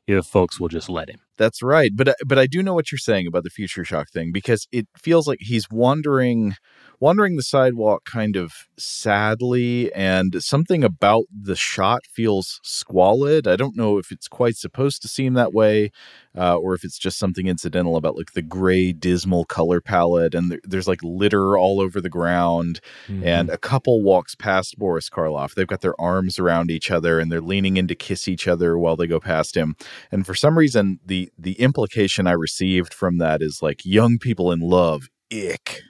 [0.09, 1.21] if folks will just let him.
[1.38, 4.11] That's right, but I- but I do know what you're saying about the future shock
[4.11, 6.55] thing because it feels like he's wandering,
[7.01, 13.47] wandering the sidewalk kind of sadly, and something about the shot feels squalid.
[13.47, 15.91] I don't know if it's quite supposed to seem that way,
[16.37, 20.51] uh, or if it's just something incidental about like the gray, dismal color palette, and
[20.51, 22.81] there, there's like litter all over the ground,
[23.25, 25.55] and a couple walks past Boris Karloff.
[25.55, 28.79] They've got their arms around each other and they're leaning in to kiss each other
[28.79, 29.77] while they go past him.
[30.11, 34.53] And for some reason, the the implication I received from that is like young people
[34.53, 35.83] in love, ick.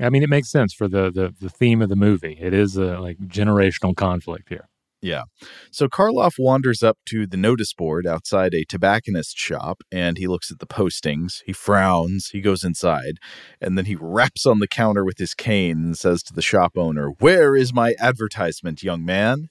[0.00, 2.38] I mean, it makes sense for the, the, the theme of the movie.
[2.40, 4.68] It is a like generational conflict here.
[5.02, 5.22] Yeah.
[5.70, 10.50] So Karloff wanders up to the notice board outside a tobacconist shop and he looks
[10.50, 11.42] at the postings.
[11.46, 13.14] He frowns, he goes inside,
[13.62, 16.72] and then he raps on the counter with his cane and says to the shop
[16.76, 19.48] owner, Where is my advertisement, young man?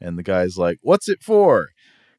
[0.00, 1.70] And the guy's like, What's it for?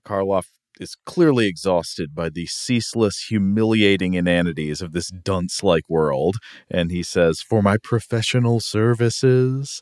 [0.04, 0.48] Karloff
[0.82, 6.38] is clearly exhausted by the ceaseless, humiliating inanities of this dunce like world.
[6.70, 9.82] And he says, For my professional services.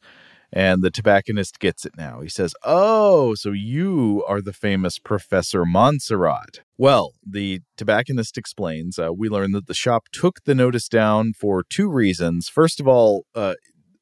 [0.52, 2.22] And the tobacconist gets it now.
[2.22, 6.62] He says, Oh, so you are the famous Professor Montserrat.
[6.78, 11.64] Well, the tobacconist explains uh, we learn that the shop took the notice down for
[11.70, 12.50] two reasons.
[12.50, 13.54] First of all, uh,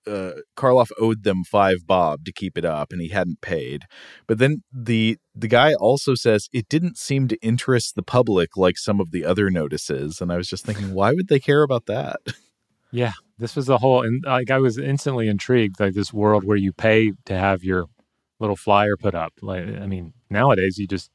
[0.08, 3.84] uh, Karloff owed them five bob to keep it up, and he hadn't paid.
[4.28, 8.78] But then the the guy also says it didn't seem to interest the public like
[8.78, 11.86] some of the other notices, and I was just thinking, why would they care about
[11.88, 12.20] that?
[12.92, 16.58] Yeah, this was the whole, and like I was instantly intrigued, like this world where
[16.58, 17.86] you pay to have your
[18.40, 19.34] little flyer put up.
[19.42, 21.12] Like, I mean, nowadays you just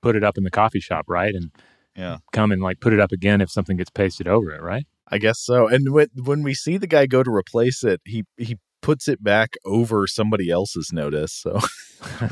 [0.00, 1.34] put it up in the coffee shop, right?
[1.34, 1.50] And
[1.96, 2.18] Yeah.
[2.32, 4.86] come and like put it up again if something gets pasted over it, right?
[5.10, 5.68] I guess so.
[5.68, 9.22] And when when we see the guy go to replace it, he he puts it
[9.22, 11.32] back over somebody else's notice.
[11.32, 11.58] So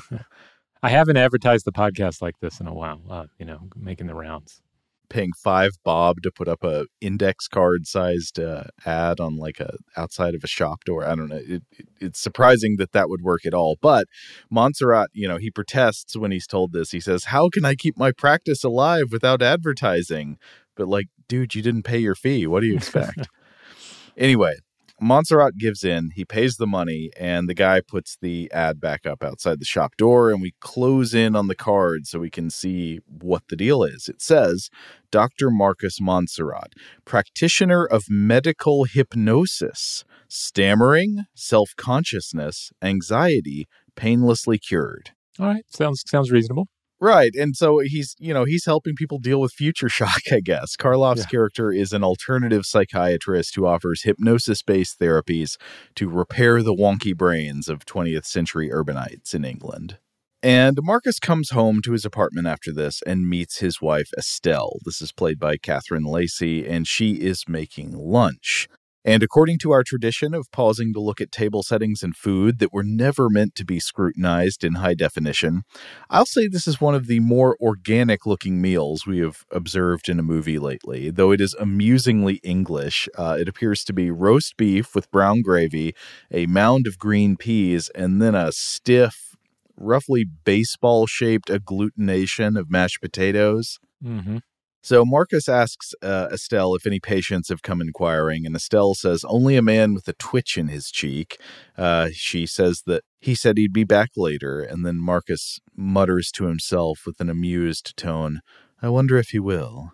[0.83, 3.01] I haven't advertised the podcast like this in a while.
[3.11, 4.61] Uh, you know, making the rounds.
[5.09, 9.77] paying five bob to put up a index card sized uh, ad on like a
[9.97, 11.05] outside of a shop door.
[11.05, 11.37] I don't know.
[11.37, 13.77] It, it, it's surprising that that would work at all.
[13.81, 14.07] But
[14.51, 16.91] Montserrat, you know, he protests when he's told this.
[16.91, 20.39] He says, "How can I keep my practice alive without advertising?"
[20.77, 22.47] But like, dude, you didn't pay your fee.
[22.47, 23.29] What do you expect?
[24.17, 24.57] anyway,
[25.01, 26.11] Montserrat gives in.
[26.15, 29.97] He pays the money, and the guy puts the ad back up outside the shop
[29.97, 30.31] door.
[30.31, 34.09] And we close in on the card so we can see what the deal is.
[34.09, 34.71] It says
[35.11, 35.51] Dr.
[35.51, 36.73] Marcus Montserrat,
[37.05, 45.11] practitioner of medical hypnosis, stammering, self consciousness, anxiety, painlessly cured.
[45.39, 46.69] All right, sounds sounds reasonable.
[47.01, 47.33] Right.
[47.35, 50.77] And so he's, you know, he's helping people deal with future shock, I guess.
[50.77, 51.27] Karloff's Yeah.
[51.27, 55.57] character is an alternative psychiatrist who offers hypnosis based therapies
[55.97, 59.99] to repair the wonky brains of 20th century urbanites in England.
[60.43, 64.79] And Marcus comes home to his apartment after this and meets his wife, Estelle.
[64.85, 68.69] This is played by Catherine Lacey, and she is making lunch.
[69.07, 72.73] And according to our tradition of pausing to look at table settings and food that
[72.73, 75.63] were never meant to be scrutinized in high definition,
[76.11, 80.19] I'll say this is one of the more organic looking meals we have observed in
[80.19, 83.09] a movie lately, though it is amusingly English.
[83.17, 85.95] Uh, it appears to be roast beef with brown gravy,
[86.33, 89.37] a mound of green peas, and then a stiff,
[89.77, 93.79] roughly baseball shaped agglutination of mashed potatoes.
[94.05, 94.39] Mm-hmm.
[94.87, 99.57] So Marcus asks uh, Estelle if any patients have come inquiring, and Estelle says only
[99.57, 101.41] a man with a twitch in his cheek.
[101.77, 106.45] Uh, she says that he said he'd be back later, and then Marcus mutters to
[106.45, 108.43] himself with an amused tone,
[108.81, 109.91] I wonder if he will.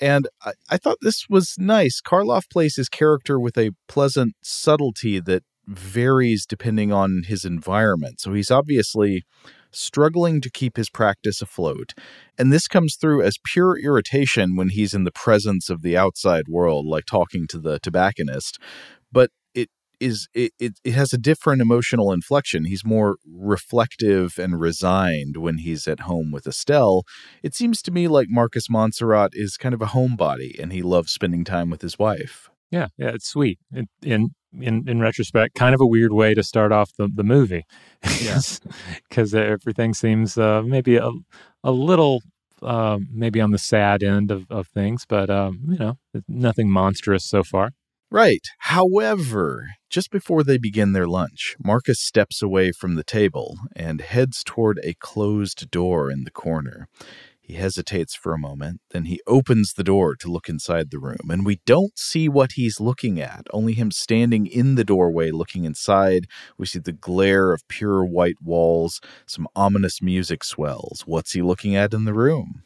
[0.00, 2.00] And I, I thought this was nice.
[2.00, 8.20] Karloff plays his character with a pleasant subtlety that varies depending on his environment.
[8.20, 9.24] So he's obviously
[9.74, 11.92] struggling to keep his practice afloat.
[12.38, 16.48] And this comes through as pure irritation when he's in the presence of the outside
[16.48, 18.58] world, like talking to the tobacconist.
[19.12, 19.68] But it
[20.00, 22.64] is it, it, it has a different emotional inflection.
[22.64, 27.04] He's more reflective and resigned when he's at home with Estelle.
[27.42, 31.12] It seems to me like Marcus Montserrat is kind of a homebody and he loves
[31.12, 32.50] spending time with his wife.
[32.70, 33.58] Yeah, yeah, it's sweet.
[33.72, 37.24] It, in in in retrospect, kind of a weird way to start off the, the
[37.24, 37.64] movie.
[38.20, 38.60] Yes.
[39.08, 41.10] because everything seems uh, maybe a
[41.62, 42.20] a little
[42.62, 45.98] um, maybe on the sad end of, of things, but um, you know,
[46.28, 47.70] nothing monstrous so far.
[48.10, 48.46] Right.
[48.60, 54.42] However, just before they begin their lunch, Marcus steps away from the table and heads
[54.44, 56.86] toward a closed door in the corner.
[57.46, 61.28] He hesitates for a moment, then he opens the door to look inside the room,
[61.28, 65.64] and we don't see what he's looking at, only him standing in the doorway looking
[65.64, 66.26] inside.
[66.56, 71.02] We see the glare of pure white walls, some ominous music swells.
[71.04, 72.62] What's he looking at in the room?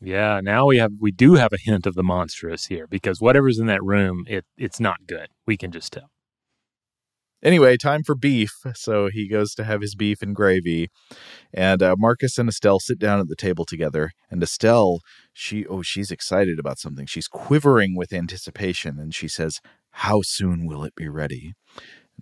[0.00, 3.58] Yeah, now we have we do have a hint of the monstrous here because whatever's
[3.58, 5.26] in that room, it it's not good.
[5.44, 6.13] We can just tell.
[7.44, 8.52] Anyway, time for beef.
[8.74, 10.88] So he goes to have his beef and gravy,
[11.52, 14.10] and uh, Marcus and Estelle sit down at the table together.
[14.30, 15.00] And Estelle,
[15.32, 17.06] she oh, she's excited about something.
[17.06, 21.52] She's quivering with anticipation, and she says, "How soon will it be ready?"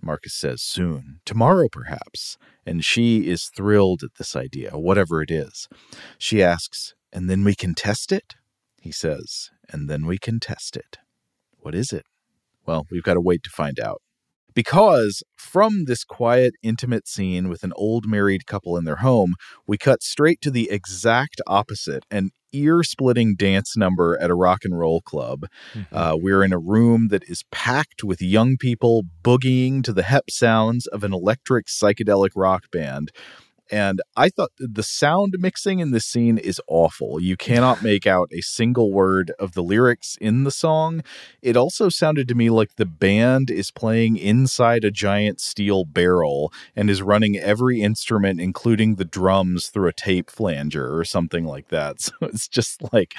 [0.01, 5.67] Marcus says, "Soon, tomorrow, perhaps." And she is thrilled at this idea, whatever it is.
[6.17, 8.33] She asks, and then we can test it?
[8.81, 10.97] He says, and then we can test it.
[11.57, 12.05] What is it?
[12.65, 14.01] Well, we've got to wait to find out.
[14.53, 19.35] Because from this quiet, intimate scene with an old married couple in their home,
[19.67, 24.59] we cut straight to the exact opposite an ear splitting dance number at a rock
[24.63, 25.47] and roll club.
[25.73, 25.95] Mm-hmm.
[25.95, 30.29] Uh, we're in a room that is packed with young people boogieing to the hep
[30.29, 33.11] sounds of an electric psychedelic rock band.
[33.73, 37.19] And I thought the sound mixing in this scene is awful.
[37.19, 41.01] You cannot make out a single word of the lyrics in the song.
[41.41, 46.53] It also sounded to me like the band is playing inside a giant steel barrel
[46.75, 51.69] and is running every instrument, including the drums, through a tape flanger or something like
[51.69, 51.95] that.
[52.03, 53.13] So it's just like,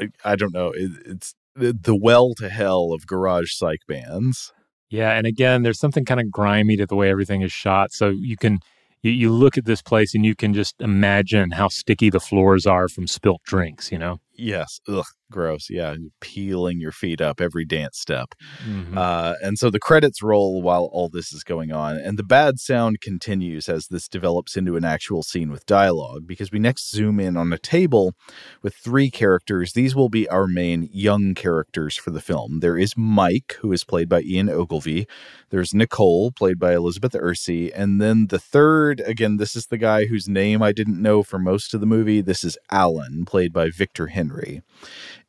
[0.00, 4.52] uh, I don't know, it's the well to hell of garage psych bands.
[4.88, 5.12] Yeah.
[5.12, 7.92] And again, there's something kind of grimy to the way everything is shot.
[7.92, 8.60] So you can
[9.02, 12.66] you, you look at this place and you can just imagine how sticky the floors
[12.66, 14.18] are from spilt drinks, you know?
[14.34, 14.80] Yes.
[14.88, 15.68] Ugh gross.
[15.68, 18.34] Yeah, peeling your feet up every dance step.
[18.64, 18.96] Mm-hmm.
[18.96, 22.60] Uh, and so the credits roll while all this is going on, and the bad
[22.60, 26.26] sound continues as this develops into an actual scene with dialogue.
[26.26, 28.14] Because we next zoom in on a table
[28.62, 29.72] with three characters.
[29.72, 32.60] These will be our main young characters for the film.
[32.60, 35.06] There is Mike, who is played by Ian Ogilvy.
[35.50, 39.00] There's Nicole, played by Elizabeth Ercy, and then the third.
[39.00, 42.20] Again, this is the guy whose name I didn't know for most of the movie.
[42.20, 44.62] This is Alan, played by Victor Henry.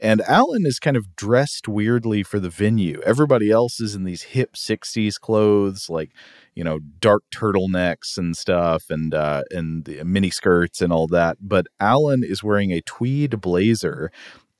[0.03, 2.99] And Alan is kind of dressed weirdly for the venue.
[3.05, 6.11] Everybody else is in these hip 60s clothes, like,
[6.55, 11.37] you know, dark turtlenecks and stuff and uh and the mini skirts and all that.
[11.39, 14.11] But Alan is wearing a tweed blazer.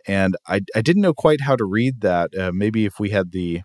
[0.08, 2.34] And I, I didn't know quite how to read that.
[2.38, 3.64] Uh, maybe if we had the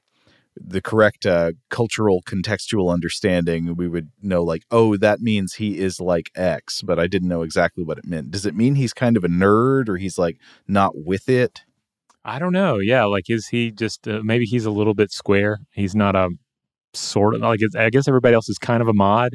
[0.56, 6.00] the correct uh, cultural contextual understanding, we would know like, oh, that means he is
[6.00, 8.32] like X, but I didn't know exactly what it meant.
[8.32, 11.62] Does it mean he's kind of a nerd or he's like not with it?
[12.28, 12.78] I don't know.
[12.78, 15.60] Yeah, like is he just uh, maybe he's a little bit square?
[15.72, 16.28] He's not a
[16.92, 19.32] sort of like I guess everybody else is kind of a mod,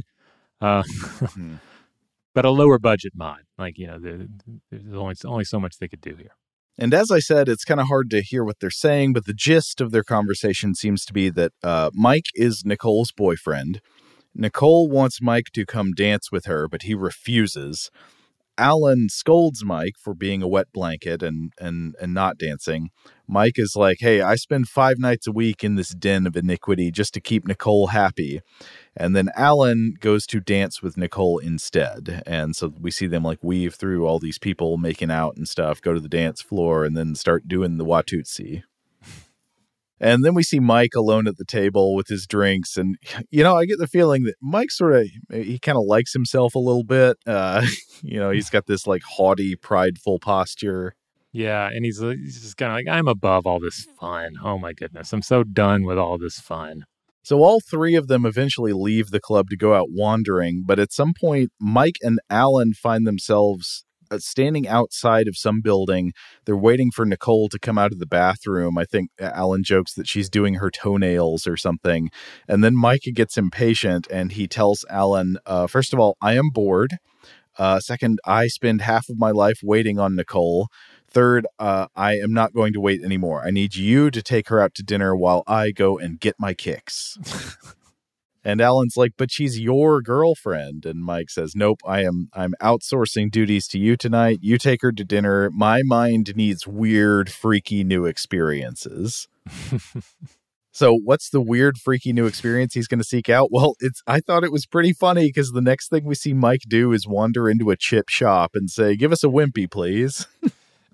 [0.62, 1.56] uh, mm-hmm.
[2.36, 3.40] but a lower budget mod.
[3.58, 6.36] Like you know, there's only only so much they could do here.
[6.78, 9.34] And as I said, it's kind of hard to hear what they're saying, but the
[9.34, 13.82] gist of their conversation seems to be that uh, Mike is Nicole's boyfriend.
[14.36, 17.92] Nicole wants Mike to come dance with her, but he refuses.
[18.58, 22.90] Alan scolds Mike for being a wet blanket and and and not dancing.
[23.28, 26.92] Mike is like, "Hey, I spend 5 nights a week in this den of iniquity
[26.92, 28.42] just to keep Nicole happy."
[28.96, 32.22] And then Alan goes to dance with Nicole instead.
[32.26, 35.82] And so we see them like weave through all these people making out and stuff,
[35.82, 38.64] go to the dance floor and then start doing the Watusi.
[40.04, 42.76] And then we see Mike alone at the table with his drinks.
[42.76, 42.98] And,
[43.32, 46.56] you know, I get the feeling that Mike sort of, he kind of likes himself
[46.56, 47.16] a little bit.
[47.26, 47.66] Uh,
[48.02, 50.96] you know, he's got this like haughty, prideful posture.
[51.32, 51.70] Yeah.
[51.70, 54.34] And he's, he's just kind of like, I'm above all this fun.
[54.44, 55.14] Oh my goodness.
[55.14, 56.84] I'm so done with all this fun.
[57.24, 60.64] So all three of them eventually leave the club to go out wandering.
[60.66, 66.14] But at some point, Mike and Alan find themselves uh, standing outside of some building.
[66.46, 68.78] They're waiting for Nicole to come out of the bathroom.
[68.78, 72.10] I think Alan jokes that she's doing her toenails or something.
[72.48, 76.50] And then Mike gets impatient and he tells Alan, uh, first of all, I am
[76.50, 76.98] bored.
[77.58, 80.70] Uh, second, I spend half of my life waiting on Nicole.
[81.08, 83.46] Third, uh, I am not going to wait anymore.
[83.46, 86.56] I need you to take her out to dinner while I go and get my
[86.56, 87.18] kicks.
[88.44, 90.86] And Alan's like, but she's your girlfriend.
[90.86, 94.40] And Mike says, Nope, I am I'm outsourcing duties to you tonight.
[94.42, 95.50] You take her to dinner.
[95.54, 99.28] My mind needs weird, freaky new experiences.
[100.72, 103.50] so what's the weird, freaky new experience he's gonna seek out?
[103.52, 106.64] Well, it's I thought it was pretty funny because the next thing we see Mike
[106.68, 110.28] do is wander into a chip shop and say, Give us a wimpy, please.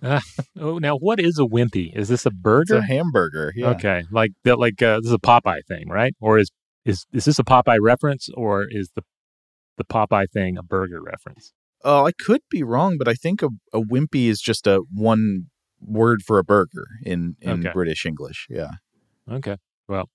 [0.02, 0.20] Uh,
[0.60, 1.95] oh, now what is a wimpy?
[1.95, 2.78] Is this a burger?
[2.78, 3.54] It's a hamburger.
[3.56, 3.70] Yeah.
[3.70, 4.60] Okay, like that.
[4.60, 6.14] Like uh, this is a Popeye thing, right?
[6.20, 6.52] Or is
[6.90, 9.04] is is this a Popeye reference, or is the
[9.78, 11.54] the Popeye thing a burger reference?
[11.84, 15.46] Oh, I could be wrong, but I think a, a wimpy is just a one
[15.82, 17.72] word for a burger in in Okay.
[17.74, 18.48] British English.
[18.50, 18.72] Yeah.
[19.32, 19.58] Okay.
[19.88, 20.10] Well,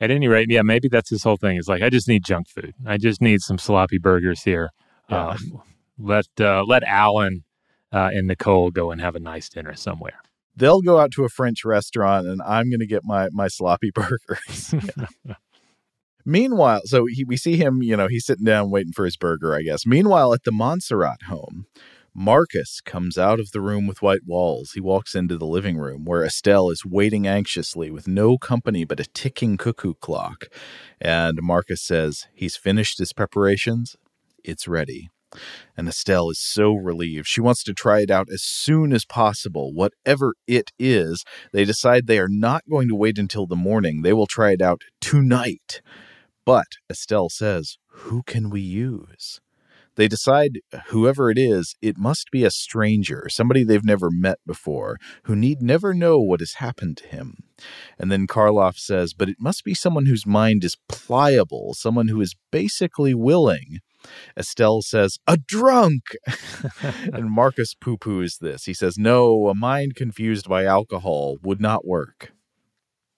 [0.00, 1.56] at any rate, yeah, maybe that's his whole thing.
[1.56, 2.74] It's like I just need junk food.
[2.84, 4.70] I just need some sloppy burgers here.
[5.08, 5.28] Yeah.
[5.28, 5.62] Um,
[5.98, 7.44] let uh, let Alan
[7.92, 10.18] uh, and Nicole go and have a nice dinner somewhere.
[10.56, 13.90] They'll go out to a French restaurant, and I'm going to get my my sloppy
[13.94, 14.74] burgers.
[14.74, 15.34] Yeah.
[16.26, 19.54] Meanwhile, so he, we see him, you know, he's sitting down waiting for his burger,
[19.54, 19.84] I guess.
[19.86, 21.66] Meanwhile, at the Montserrat home,
[22.14, 24.70] Marcus comes out of the room with white walls.
[24.72, 29.00] He walks into the living room where Estelle is waiting anxiously with no company but
[29.00, 30.46] a ticking cuckoo clock.
[31.00, 33.96] And Marcus says he's finished his preparations.
[34.44, 35.10] It's ready.
[35.76, 37.26] And Estelle is so relieved.
[37.26, 39.74] She wants to try it out as soon as possible.
[39.74, 44.02] Whatever it is, they decide they are not going to wait until the morning.
[44.02, 45.82] They will try it out tonight.
[46.44, 49.40] But Estelle says, Who can we use?
[49.96, 54.98] They decide whoever it is, it must be a stranger, somebody they've never met before,
[55.24, 57.36] who need never know what has happened to him.
[57.98, 62.20] And then Karloff says, But it must be someone whose mind is pliable, someone who
[62.20, 63.78] is basically willing.
[64.36, 66.02] Estelle says, A drunk!
[67.12, 68.64] and Marcus poo poos this.
[68.64, 72.32] He says, No, a mind confused by alcohol would not work.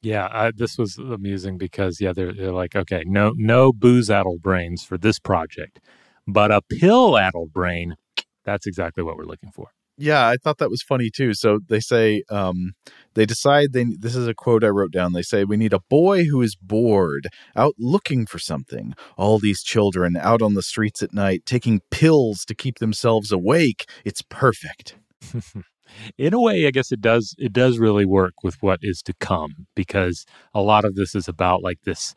[0.07, 4.41] Yeah, I, this was amusing because yeah, they're they're like, okay, no no booze addled
[4.41, 5.81] brains for this project,
[6.29, 7.97] but a pill addled brain,
[8.45, 9.71] that's exactly what we're looking for.
[9.99, 11.35] Yeah, I thought that was funny too.
[11.35, 12.75] So they say um,
[13.15, 13.85] they decide they.
[13.99, 15.13] This is a quote I wrote down.
[15.13, 17.27] They say we need a boy who is bored,
[17.57, 18.95] out looking for something.
[19.17, 23.89] All these children out on the streets at night taking pills to keep themselves awake.
[24.05, 24.99] It's perfect.
[26.19, 29.15] In a way, I guess it does it does really work with what is to
[29.15, 30.25] come because
[30.55, 32.15] a lot of this is about like this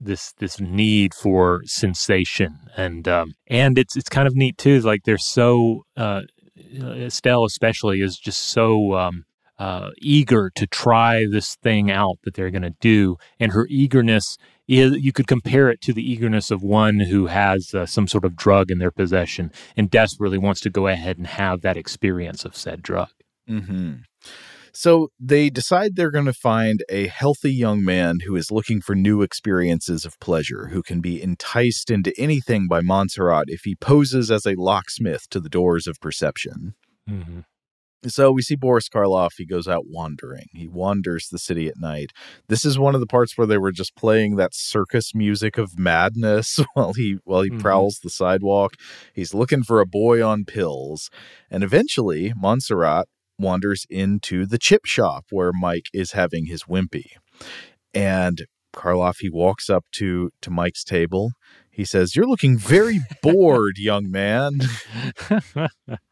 [0.00, 5.04] this this need for sensation and um and it's it's kind of neat too like
[5.04, 6.22] they're so uh
[6.74, 9.24] Estelle especially is just so um
[9.58, 14.36] uh eager to try this thing out that they're going to do and her eagerness
[14.68, 18.24] is you could compare it to the eagerness of one who has uh, some sort
[18.24, 22.44] of drug in their possession and desperately wants to go ahead and have that experience
[22.44, 23.10] of said drug
[23.46, 23.94] hmm
[24.72, 28.94] So they decide they're going to find a healthy young man who is looking for
[28.94, 34.30] new experiences of pleasure, who can be enticed into anything by Montserrat if he poses
[34.30, 36.74] as a locksmith to the doors of perception.
[37.08, 37.40] mm-hmm.
[38.06, 39.32] So we see Boris Karloff.
[39.38, 40.46] He goes out wandering.
[40.52, 42.10] He wanders the city at night.
[42.48, 45.78] This is one of the parts where they were just playing that circus music of
[45.78, 47.60] madness while he while he Mhm.
[47.60, 48.74] prowls the sidewalk.
[49.14, 51.10] He's looking for a boy on pills,
[51.50, 53.06] and eventually Montserrat
[53.38, 57.06] wanders into the chip shop where Mike is having his wimpy,
[57.94, 61.30] and Karloff he walks up to to Mike's table.
[61.70, 64.60] He says, "You're looking very bored, young man."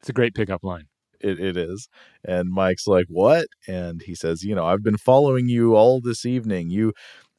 [0.00, 0.86] it's a great pickup line
[1.20, 1.88] it, it is.
[2.24, 6.24] And Mike's like, "What?" And he says, "You know, I've been following you all this
[6.24, 6.70] evening.
[6.70, 6.92] You,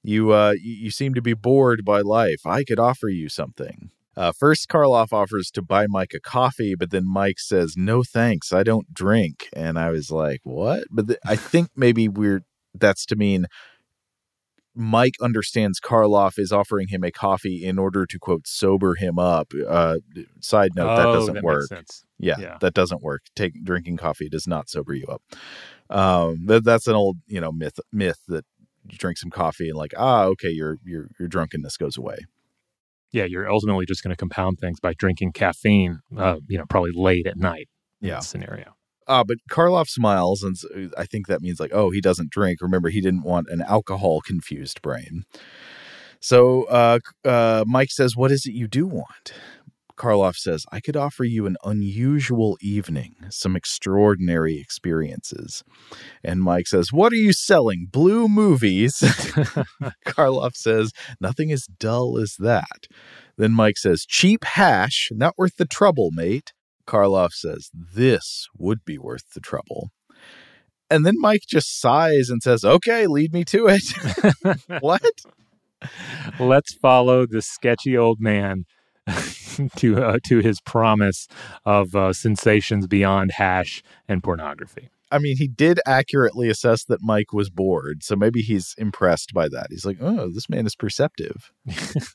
[0.04, 2.46] you, uh, you, you seem to be bored by life.
[2.46, 6.92] I could offer you something." Uh, first, Karloff offers to buy Mike a coffee, but
[6.92, 11.20] then Mike says, "No thanks, I don't drink." And I was like, "What?" But th-
[11.26, 12.42] I think maybe we're
[12.74, 13.46] that's to mean
[14.76, 19.52] Mike understands Karloff is offering him a coffee in order to quote sober him up.
[19.68, 19.98] Uh,
[20.40, 21.70] side note, that Oh, doesn't that work.
[22.18, 22.58] Yeah, Yeah.
[22.62, 23.24] that doesn't work.
[23.36, 25.22] Take drinking coffee does not sober you up.
[25.90, 28.46] Um, that, that's an old you know myth myth that
[28.90, 32.18] you drink some coffee and like ah okay your your your drunkenness goes away.
[33.12, 36.92] yeah you're ultimately just going to compound things by drinking caffeine uh, you know probably
[36.94, 37.68] late at night
[38.02, 38.20] Yeah.
[38.20, 38.74] scenario
[39.10, 40.56] Ah, but Karloff smiles, and
[40.96, 42.62] I think that means like, oh, he doesn't drink.
[42.62, 45.24] Remember, he didn't want an alcohol confused brain.
[46.22, 49.34] So uh, uh, Mike says, "What is it you do want?"
[49.98, 55.64] Karloff says, "I could offer you an unusual evening, some extraordinary experiences."
[56.24, 57.88] And Mike says, "What are you selling?
[57.92, 58.96] Blue movies?"
[60.06, 62.88] Karloff says, "Nothing as dull as that."
[63.38, 66.54] Then Mike says, "Cheap hash, not worth the trouble, mate."
[66.90, 69.92] Karloff says, This would be worth the trouble.
[70.90, 74.60] And then Mike just sighs and says, Okay, lead me to it.
[74.82, 75.04] what?
[76.40, 78.66] let's follow this sketchy old man
[79.78, 81.28] to uh, to his promise
[81.64, 87.34] of uh, sensations beyond hash and pornography I mean, he did accurately assess that Mike
[87.34, 88.04] was bored.
[88.04, 89.68] So maybe he's impressed by that.
[89.72, 91.52] He's like, Oh, this man is perceptive.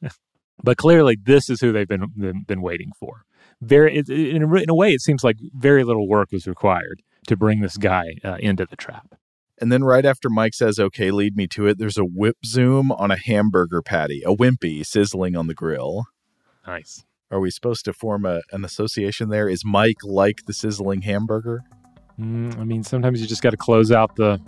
[0.63, 3.25] but clearly this is who they've been, been waiting for
[3.61, 7.37] very in, a, in a way, it seems like very little work was required to
[7.37, 9.15] bring this guy uh, into the trap.
[9.61, 12.91] And then right after Mike says, okay, lead me to it, there's a whip zoom
[12.91, 16.07] on a hamburger patty, a wimpy sizzling on the grill.
[16.67, 17.05] Nice.
[17.31, 19.49] Are we supposed to form a, an association there?
[19.49, 21.63] Is Mike like the sizzling hamburger?
[22.19, 24.39] Mm, I mean, sometimes you just got to close out the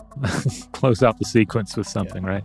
[0.73, 2.31] close out the sequence with something, yeah.
[2.31, 2.45] right?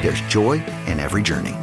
[0.00, 1.56] There's joy in every journey.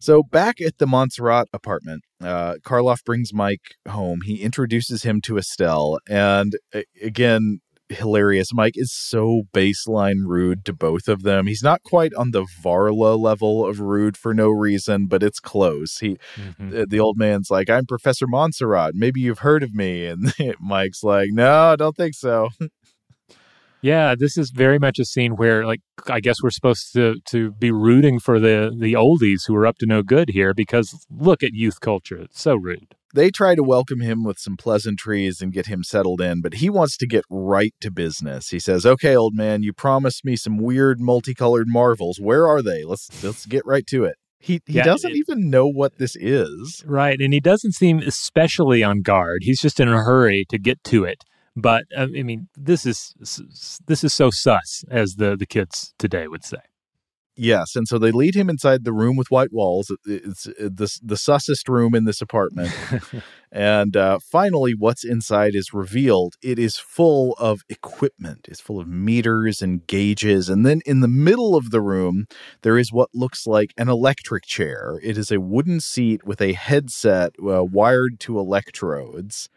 [0.00, 4.20] So back at the Montserrat apartment, uh, Karloff brings Mike home.
[4.24, 6.56] He introduces him to Estelle, and
[7.02, 7.60] again,
[7.90, 8.52] hilarious.
[8.52, 11.46] Mike is so baseline rude to both of them.
[11.46, 15.98] He's not quite on the Varla level of rude for no reason, but it's close.
[15.98, 16.84] He, mm-hmm.
[16.88, 18.94] the old man's like, "I'm Professor Montserrat.
[18.94, 22.50] Maybe you've heard of me," and Mike's like, "No, I don't think so."
[23.80, 27.52] Yeah, this is very much a scene where, like, I guess we're supposed to to
[27.52, 31.42] be rooting for the the oldies who are up to no good here because look
[31.42, 32.96] at youth culture; it's so rude.
[33.14, 36.68] They try to welcome him with some pleasantries and get him settled in, but he
[36.68, 38.48] wants to get right to business.
[38.50, 42.20] He says, "Okay, old man, you promised me some weird multicolored marvels.
[42.20, 42.84] Where are they?
[42.84, 46.16] Let's let's get right to it." He he yeah, doesn't it, even know what this
[46.16, 46.82] is.
[46.86, 49.42] Right, and he doesn't seem especially on guard.
[49.42, 51.24] He's just in a hurry to get to it.
[51.56, 53.14] But uh, I mean, this is
[53.86, 56.58] this is so sus, as the the kids today would say.
[57.40, 59.92] Yes, and so they lead him inside the room with white walls.
[60.04, 62.74] It's the the sussest room in this apartment.
[63.52, 66.34] and uh, finally, what's inside is revealed.
[66.42, 68.46] It is full of equipment.
[68.48, 70.48] It's full of meters and gauges.
[70.48, 72.26] And then in the middle of the room,
[72.62, 74.98] there is what looks like an electric chair.
[75.00, 79.48] It is a wooden seat with a headset uh, wired to electrodes.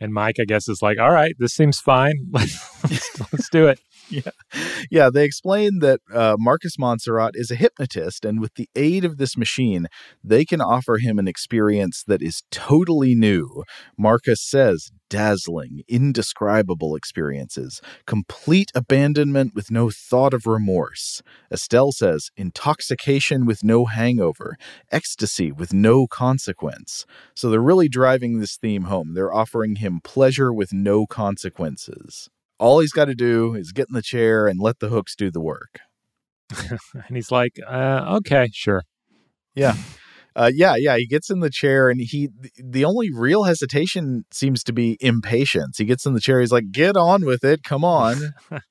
[0.00, 2.14] And Mike, I guess, is like, "All right, this seems fine.
[2.32, 3.78] let's, let's do it."
[4.10, 4.30] yeah.
[4.90, 5.10] Yeah.
[5.10, 9.36] They explain that uh, Marcus Montserrat is a hypnotist, and with the aid of this
[9.36, 9.86] machine,
[10.22, 13.64] they can offer him an experience that is totally new.
[13.98, 21.22] Marcus says dazzling, indescribable experiences, complete abandonment with no thought of remorse.
[21.52, 24.56] Estelle says intoxication with no hangover,
[24.90, 27.04] ecstasy with no consequence.
[27.34, 29.12] So they're really driving this theme home.
[29.12, 32.30] They're offering him pleasure with no consequences
[32.62, 35.32] all he's got to do is get in the chair and let the hooks do
[35.32, 35.80] the work.
[36.70, 38.84] and he's like, uh, okay, sure.
[39.56, 39.74] Yeah.
[40.36, 40.96] Uh, yeah, yeah.
[40.96, 45.78] He gets in the chair and he, the only real hesitation seems to be impatience.
[45.78, 46.38] He gets in the chair.
[46.40, 47.64] He's like, get on with it.
[47.64, 48.32] Come on.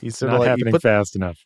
[0.00, 1.38] he's sort of like, happening put, fast enough.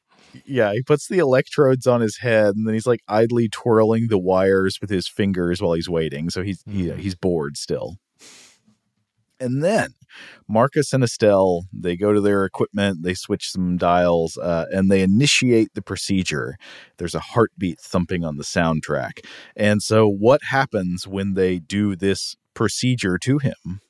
[0.47, 0.73] Yeah.
[0.73, 4.79] He puts the electrodes on his head and then he's like idly twirling the wires
[4.81, 6.31] with his fingers while he's waiting.
[6.31, 6.73] So he's, mm.
[6.97, 7.99] he, he's bored still.
[9.45, 9.91] And then
[10.49, 15.03] Marcus and Estelle, they go to their equipment, they switch some dials, uh, and they
[15.03, 16.57] initiate the procedure.
[16.97, 19.25] There's a heartbeat thumping on the soundtrack.
[19.55, 23.81] And so, what happens when they do this procedure to him?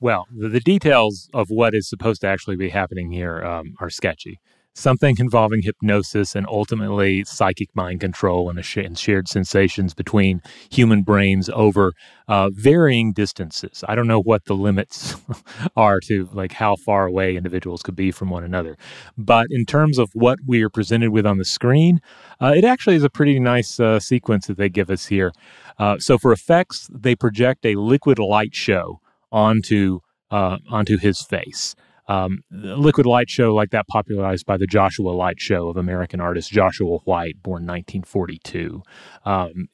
[0.00, 3.90] Well, the, the details of what is supposed to actually be happening here um, are
[3.90, 4.40] sketchy
[4.78, 11.02] something involving hypnosis and ultimately psychic mind control and, sh- and shared sensations between human
[11.02, 11.92] brains over
[12.28, 13.82] uh, varying distances.
[13.88, 15.16] I don't know what the limits
[15.76, 18.76] are to like how far away individuals could be from one another,
[19.16, 22.00] but in terms of what we are presented with on the screen,
[22.40, 25.32] uh, it actually is a pretty nice uh, sequence that they give us here.
[25.78, 29.00] Uh, so for effects, they project a liquid light show
[29.32, 30.00] onto
[30.30, 31.74] uh, onto his face
[32.08, 36.50] um, liquid light show like that popularized by the Joshua Light Show of American artist
[36.50, 38.82] Joshua White, born 1942.
[39.24, 39.68] Um,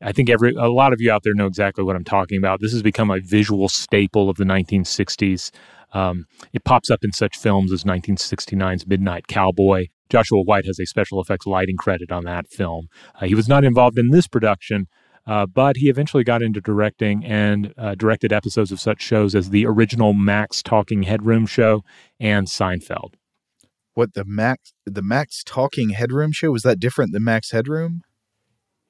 [0.00, 2.60] I think every a lot of you out there know exactly what I'm talking about.
[2.60, 5.50] This has become a visual staple of the 1960s.
[5.92, 9.86] Um, it pops up in such films as 1969's Midnight Cowboy.
[10.08, 12.88] Joshua White has a special effects lighting credit on that film.
[13.20, 14.86] Uh, he was not involved in this production,
[15.26, 19.50] uh, but he eventually got into directing and uh, directed episodes of such shows as
[19.50, 21.82] the original Max Talking Headroom Show
[22.20, 23.14] and Seinfeld.
[23.94, 28.02] What the Max the Max Talking Headroom Show was that different than Max Headroom?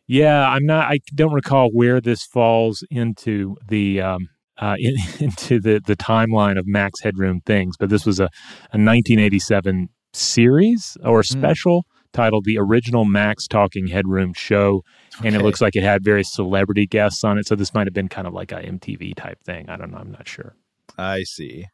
[0.07, 0.91] Yeah, I'm not.
[0.91, 4.29] I don't recall where this falls into the um,
[4.59, 8.25] uh, in, into the the timeline of Max Headroom things, but this was a,
[8.73, 11.23] a 1987 series or hmm.
[11.23, 11.81] special.
[11.81, 14.83] Mm titled The Original Max Talking Headroom Show.
[15.23, 17.47] And it looks like it had various celebrity guests on it.
[17.47, 19.69] So this might have been kind of like a MTV type thing.
[19.69, 19.99] I don't know.
[19.99, 20.57] I'm not sure.
[20.97, 21.67] I see.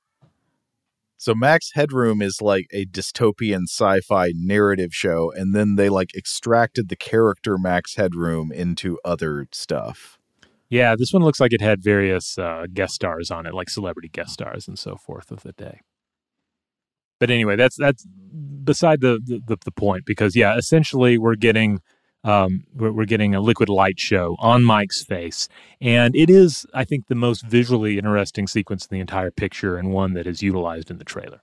[1.16, 6.88] So Max Headroom is like a dystopian sci-fi narrative show, and then they like extracted
[6.88, 10.18] the character Max Headroom into other stuff.
[10.68, 14.08] Yeah, this one looks like it had various uh, guest stars on it, like celebrity
[14.08, 15.82] guest stars and so forth of the day.
[17.22, 18.04] But anyway, that's that's
[18.64, 21.80] beside the, the, the point because yeah, essentially we're getting
[22.24, 25.46] um, we're, we're, getting a liquid light show on Mike's face,
[25.80, 29.92] and it is I think the most visually interesting sequence in the entire picture and
[29.92, 31.42] one that is utilized in the trailer.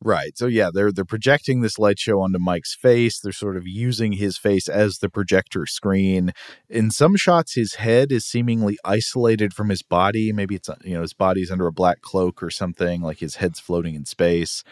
[0.00, 0.38] Right.
[0.38, 3.18] So yeah, they're they're projecting this light show onto Mike's face.
[3.18, 6.32] They're sort of using his face as the projector screen.
[6.68, 10.32] In some shots his head is seemingly isolated from his body.
[10.32, 13.58] Maybe it's you know his body's under a black cloak or something, like his head's
[13.58, 14.62] floating in space.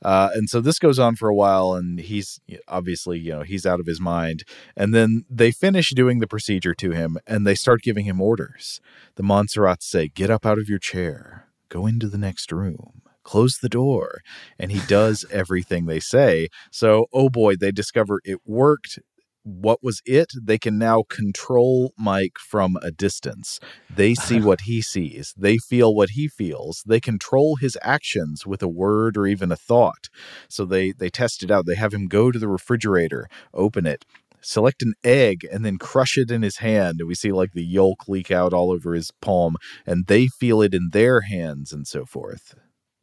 [0.00, 3.66] Uh, and so this goes on for a while and he's obviously, you know, he's
[3.66, 4.44] out of his mind.
[4.76, 8.80] And then they finish doing the procedure to him and they start giving him orders.
[9.16, 11.48] The Montserrats say, "Get up out of your chair.
[11.68, 14.20] Go into the next room." Close the door.
[14.58, 16.48] And he does everything they say.
[16.72, 18.98] So, oh boy, they discover it worked.
[19.44, 20.28] What was it?
[20.42, 23.60] They can now control Mike from a distance.
[23.94, 25.34] They see what he sees.
[25.36, 26.82] They feel what he feels.
[26.86, 30.08] They control his actions with a word or even a thought.
[30.48, 31.66] So they they test it out.
[31.66, 34.04] They have him go to the refrigerator, open it,
[34.40, 37.64] select an egg and then crush it in his hand and we see like the
[37.64, 41.86] yolk leak out all over his palm and they feel it in their hands and
[41.86, 42.54] so forth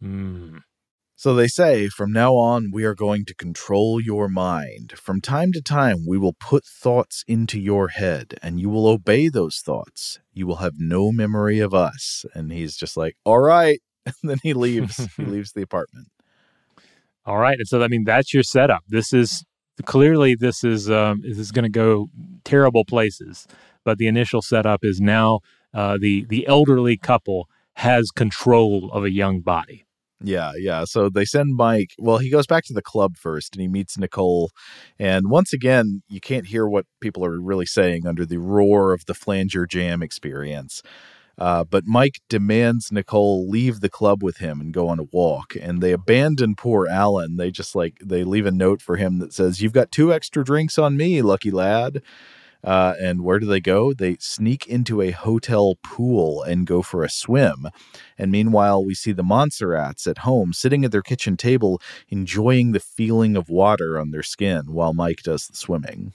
[0.03, 0.59] Mm.
[1.17, 4.93] So they say, from now on, we are going to control your mind.
[4.97, 9.29] From time to time, we will put thoughts into your head, and you will obey
[9.29, 10.19] those thoughts.
[10.33, 12.25] You will have no memory of us.
[12.33, 13.79] And he's just like, all right.
[14.21, 15.07] And then he leaves.
[15.15, 16.09] he leaves the apartment.
[17.25, 17.57] All right.
[17.57, 18.83] And so, I mean, that's your setup.
[18.87, 19.43] This is
[19.83, 22.09] clearly this is um, this is going to go
[22.43, 23.47] terrible places.
[23.83, 25.39] But the initial setup is now
[25.73, 29.84] uh, the the elderly couple has control of a young body
[30.25, 30.85] yeah, yeah.
[30.85, 31.91] So they send Mike.
[31.99, 34.49] Well, he goes back to the club first and he meets Nicole.
[34.97, 39.05] And once again, you can't hear what people are really saying under the roar of
[39.05, 40.81] the flanger jam experience.
[41.37, 45.53] Uh, but Mike demands Nicole leave the club with him and go on a walk.
[45.61, 47.35] And they abandon poor Alan.
[47.35, 50.43] They just like, they leave a note for him that says, You've got two extra
[50.43, 52.01] drinks on me, lucky lad.
[52.65, 53.93] Uh, and where do they go?
[53.93, 57.67] They sneak into a hotel pool and go for a swim.
[58.17, 62.79] And meanwhile, we see the Montserrats at home sitting at their kitchen table, enjoying the
[62.79, 66.13] feeling of water on their skin while Mike does the swimming.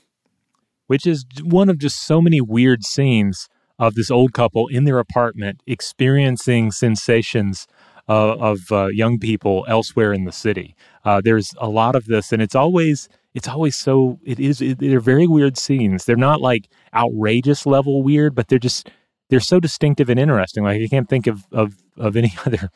[0.89, 3.49] Which is one of just so many weird scenes
[3.79, 7.69] of this old couple in their apartment experiencing sensations
[8.09, 10.75] uh, of uh, young people elsewhere in the city.
[11.05, 14.79] Uh, there's a lot of this, and it's always it's always so it is it,
[14.79, 16.05] they're very weird scenes.
[16.05, 18.91] They're not like outrageous level weird but they're just
[19.29, 20.65] they're so distinctive and interesting.
[20.65, 22.71] Like i can't think of of, of any other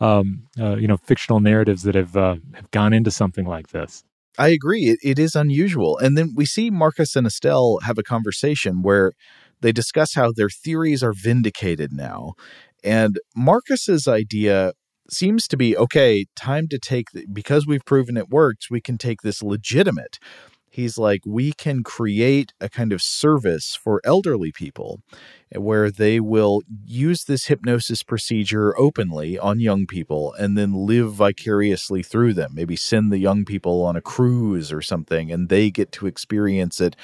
[0.00, 4.04] um, uh, you know fictional narratives that have uh, have gone into something like this.
[4.36, 4.86] I agree.
[4.88, 5.96] It, it is unusual.
[5.98, 9.12] And then we see marcus and estelle have a conversation where
[9.60, 12.34] they discuss how their theories are vindicated now.
[12.82, 14.72] And Marcus's idea
[15.10, 18.98] seems to be okay, time to take, the, because we've proven it works, we can
[18.98, 20.18] take this legitimate.
[20.74, 25.02] He's like, we can create a kind of service for elderly people
[25.54, 31.12] eh, where they will use this hypnosis procedure openly on young people and then live
[31.12, 32.50] vicariously through them.
[32.54, 36.80] Maybe send the young people on a cruise or something and they get to experience
[36.80, 36.96] it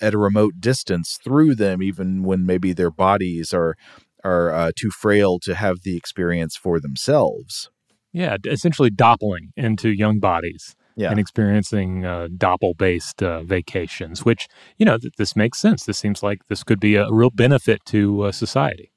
[0.00, 3.76] at a remote distance through them, even when maybe their bodies are
[4.24, 7.70] are uh, too frail to have the experience for themselves.
[8.12, 11.10] Yeah, essentially doppling into young bodies yeah.
[11.10, 14.48] and experiencing uh, doppel based uh, vacations, which,
[14.78, 15.84] you know, th- this makes sense.
[15.84, 18.90] This seems like this could be a real benefit to uh, society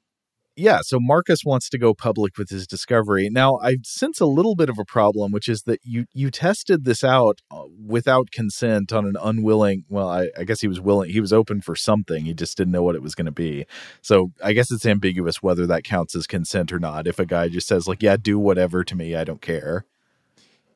[0.56, 3.28] yeah, so Marcus wants to go public with his discovery.
[3.30, 6.84] Now, I sense a little bit of a problem, which is that you you tested
[6.84, 9.84] this out uh, without consent on an unwilling.
[9.88, 11.10] Well, I, I guess he was willing.
[11.10, 12.24] He was open for something.
[12.24, 13.66] He just didn't know what it was going to be.
[14.00, 17.06] So I guess it's ambiguous whether that counts as consent or not.
[17.06, 19.84] If a guy just says like, "Yeah, do whatever to me, I don't care."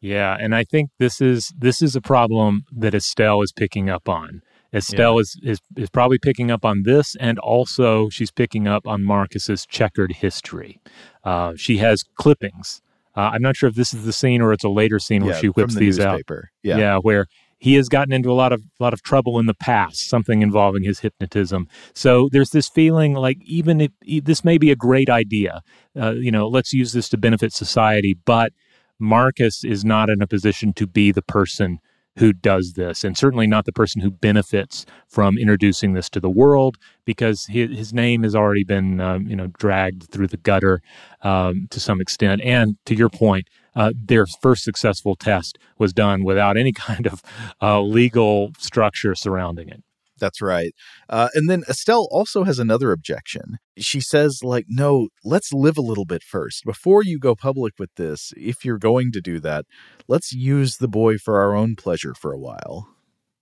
[0.01, 4.09] Yeah, and I think this is this is a problem that Estelle is picking up
[4.09, 4.43] on.
[4.73, 5.21] Estelle yeah.
[5.21, 9.67] is, is is probably picking up on this, and also she's picking up on Marcus's
[9.67, 10.81] checkered history.
[11.25, 12.83] Uh, she has clippings.
[13.17, 15.29] Uh, I'm not sure if this is the scene or it's a later scene yeah,
[15.29, 16.51] where she whips the these newspaper.
[16.53, 16.59] out.
[16.63, 16.79] Yeah.
[16.79, 17.27] yeah, where
[17.59, 20.85] he has gotten into a lot of lot of trouble in the past, something involving
[20.85, 21.69] his hypnotism.
[21.95, 23.91] So there's this feeling like even if
[24.25, 25.63] this may be a great idea,
[26.01, 28.53] uh, you know, let's use this to benefit society, but
[29.01, 31.81] Marcus is not in a position to be the person
[32.19, 36.31] who does this, and certainly not the person who benefits from introducing this to the
[36.31, 40.83] world, because his, his name has already been, um, you know, dragged through the gutter
[41.23, 42.41] um, to some extent.
[42.43, 47.23] And to your point, uh, their first successful test was done without any kind of
[47.63, 49.83] uh, legal structure surrounding it.
[50.19, 50.75] That's right.
[51.09, 53.59] Uh, and then Estelle also has another objection.
[53.77, 56.65] She says, like, no, let's live a little bit first.
[56.65, 59.65] Before you go public with this, if you're going to do that,
[60.07, 62.89] let's use the boy for our own pleasure for a while.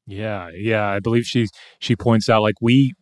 [0.07, 0.87] Yeah, yeah.
[0.87, 1.49] I believe she
[1.81, 2.93] she points out like we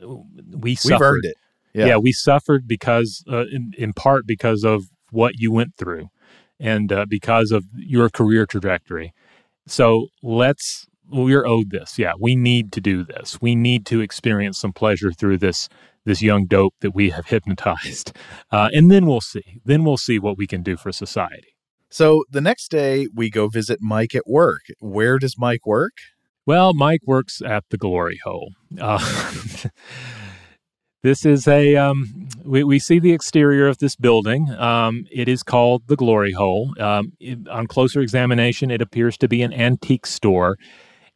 [0.00, 0.94] we suffered.
[0.94, 1.36] We've earned it.
[1.74, 1.86] Yeah.
[1.86, 6.08] yeah we suffered because uh, in, in part because of what you went through
[6.58, 9.12] and uh, because of your career trajectory.
[9.66, 11.98] So let's we're owed this.
[11.98, 13.40] Yeah, we need to do this.
[13.40, 15.68] We need to experience some pleasure through this
[16.06, 18.16] this young dope that we have hypnotized,
[18.50, 19.60] uh, and then we'll see.
[19.64, 21.54] Then we'll see what we can do for society.
[21.90, 24.62] So the next day, we go visit Mike at work.
[24.80, 25.92] Where does Mike work?
[26.46, 28.50] Well, Mike works at the Glory Hole.
[28.78, 28.98] Uh,
[31.02, 34.50] this is a um, we, we see the exterior of this building.
[34.50, 36.74] Um, it is called the Glory Hole.
[36.78, 40.58] Um, it, on closer examination, it appears to be an antique store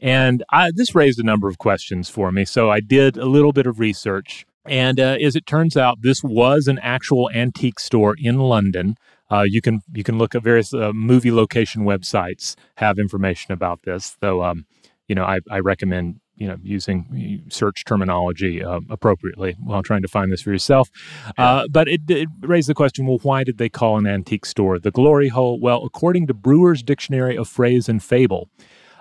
[0.00, 2.44] and I, this raised a number of questions for me.
[2.44, 4.46] So I did a little bit of research.
[4.64, 8.96] And uh, as it turns out, this was an actual antique store in London.
[9.30, 13.82] Uh, you can you can look at various uh, movie location websites have information about
[13.82, 14.16] this.
[14.20, 14.66] Though, um,
[15.06, 20.08] you know, I, I, recommend you know using search terminology uh, appropriately while trying to
[20.08, 20.88] find this for yourself.
[21.36, 24.78] Uh, but it, it, raised the question: Well, why did they call an antique store
[24.78, 25.60] the Glory Hole?
[25.60, 28.48] Well, according to Brewer's Dictionary of Phrase and Fable,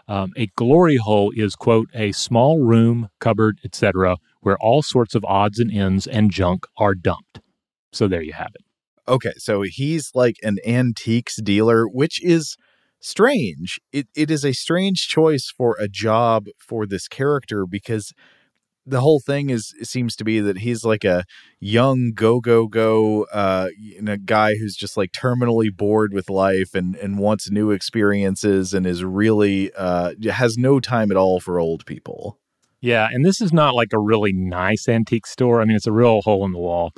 [0.08, 5.26] um, a glory hole is, quote, a small room, cupboard, etc., where all sorts of
[5.26, 7.42] odds and ends and junk are dumped.
[7.92, 8.62] So there you have it.
[9.10, 12.58] Okay, so he's like an antiques dealer, which is
[13.00, 13.80] strange.
[13.92, 18.12] It it is a strange choice for a job for this character because
[18.88, 21.26] the whole thing is seems to be that he's like a
[21.60, 23.68] young go go go uh
[24.26, 29.04] guy who's just like terminally bored with life and and wants new experiences and is
[29.04, 32.40] really uh has no time at all for old people.
[32.80, 35.62] Yeah, and this is not like a really nice antique store.
[35.62, 36.94] I mean, it's a real hole in the wall.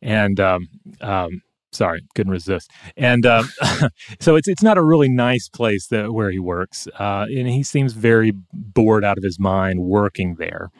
[0.00, 0.68] And um
[1.00, 2.70] um sorry, couldn't resist.
[2.96, 3.48] And um,
[4.20, 7.62] so it's it's not a really nice place that where he works, uh, and he
[7.62, 10.70] seems very bored out of his mind working there.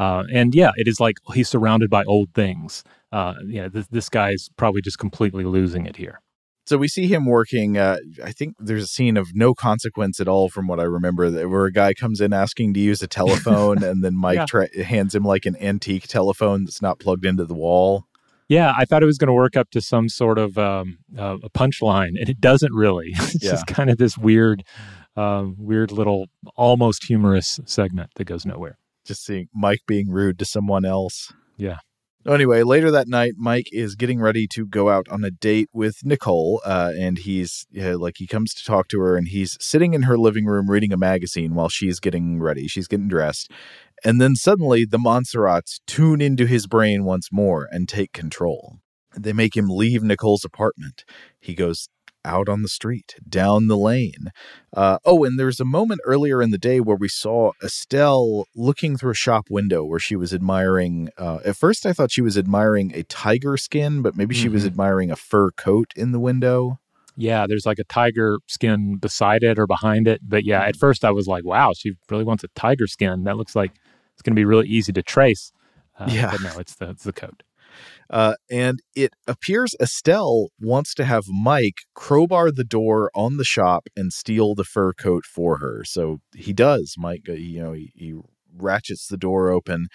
[0.00, 2.82] Uh, and yeah, it is like he's surrounded by old things.
[3.12, 6.22] Uh, yeah, this, this guy's probably just completely losing it here.
[6.64, 7.76] So we see him working.
[7.76, 11.30] Uh, I think there's a scene of no consequence at all, from what I remember,
[11.46, 14.46] where a guy comes in asking to use a telephone, and then Mike yeah.
[14.46, 18.06] tra- hands him like an antique telephone that's not plugged into the wall.
[18.48, 21.36] Yeah, I thought it was going to work up to some sort of um, uh,
[21.42, 23.08] a punchline, and it doesn't really.
[23.16, 23.50] it's yeah.
[23.50, 24.64] just kind of this weird,
[25.14, 28.78] uh, weird little, almost humorous segment that goes nowhere
[29.10, 31.32] just seeing Mike being rude to someone else.
[31.56, 31.78] Yeah.
[32.24, 35.96] Anyway, later that night, Mike is getting ready to go out on a date with
[36.04, 40.02] Nicole, uh, and he's like he comes to talk to her, and he's sitting in
[40.02, 42.68] her living room reading a magazine while she's getting ready.
[42.68, 43.50] She's getting dressed,
[44.04, 48.76] and then suddenly the Montserrats tune into his brain once more and take control.
[49.16, 51.04] They make him leave Nicole's apartment.
[51.40, 51.88] He goes
[52.24, 54.30] out on the street, down the lane.
[54.76, 58.96] Uh, oh, and there's a moment earlier in the day where we saw Estelle looking
[58.96, 61.08] through a shop window where she was admiring.
[61.18, 64.54] Uh, at first, I thought she was admiring a tiger skin, but maybe she mm-hmm.
[64.54, 66.78] was admiring a fur coat in the window.
[67.16, 70.20] Yeah, there's like a tiger skin beside it or behind it.
[70.22, 73.24] But yeah, at first I was like, wow, she really wants a tiger skin.
[73.24, 73.72] That looks like
[74.14, 75.52] it's going to be really easy to trace.
[75.98, 76.30] Uh, yeah.
[76.30, 77.42] But no, it's the, it's the coat.
[78.10, 83.86] Uh, and it appears Estelle wants to have Mike crowbar the door on the shop
[83.96, 85.84] and steal the fur coat for her.
[85.84, 86.96] So he does.
[86.98, 88.14] Mike, uh, you know, he, he
[88.56, 89.86] ratchets the door open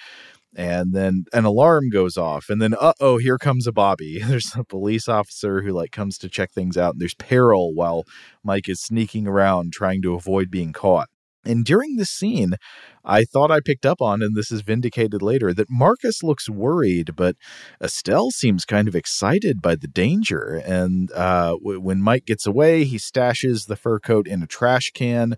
[0.56, 4.64] and then an alarm goes off and then uh-oh here comes a bobby there's a
[4.64, 8.06] police officer who like comes to check things out and there's peril while
[8.44, 11.10] mike is sneaking around trying to avoid being caught
[11.46, 12.56] and during this scene,
[13.04, 17.16] I thought I picked up on, and this is vindicated later, that Marcus looks worried,
[17.16, 17.36] but
[17.82, 20.62] Estelle seems kind of excited by the danger.
[20.66, 24.92] And uh, w- when Mike gets away, he stashes the fur coat in a trash
[24.92, 25.36] can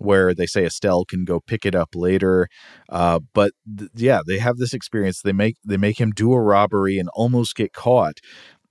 [0.00, 2.48] where they say Estelle can go pick it up later.
[2.88, 5.20] Uh, but th- yeah, they have this experience.
[5.22, 8.18] They make they make him do a robbery and almost get caught.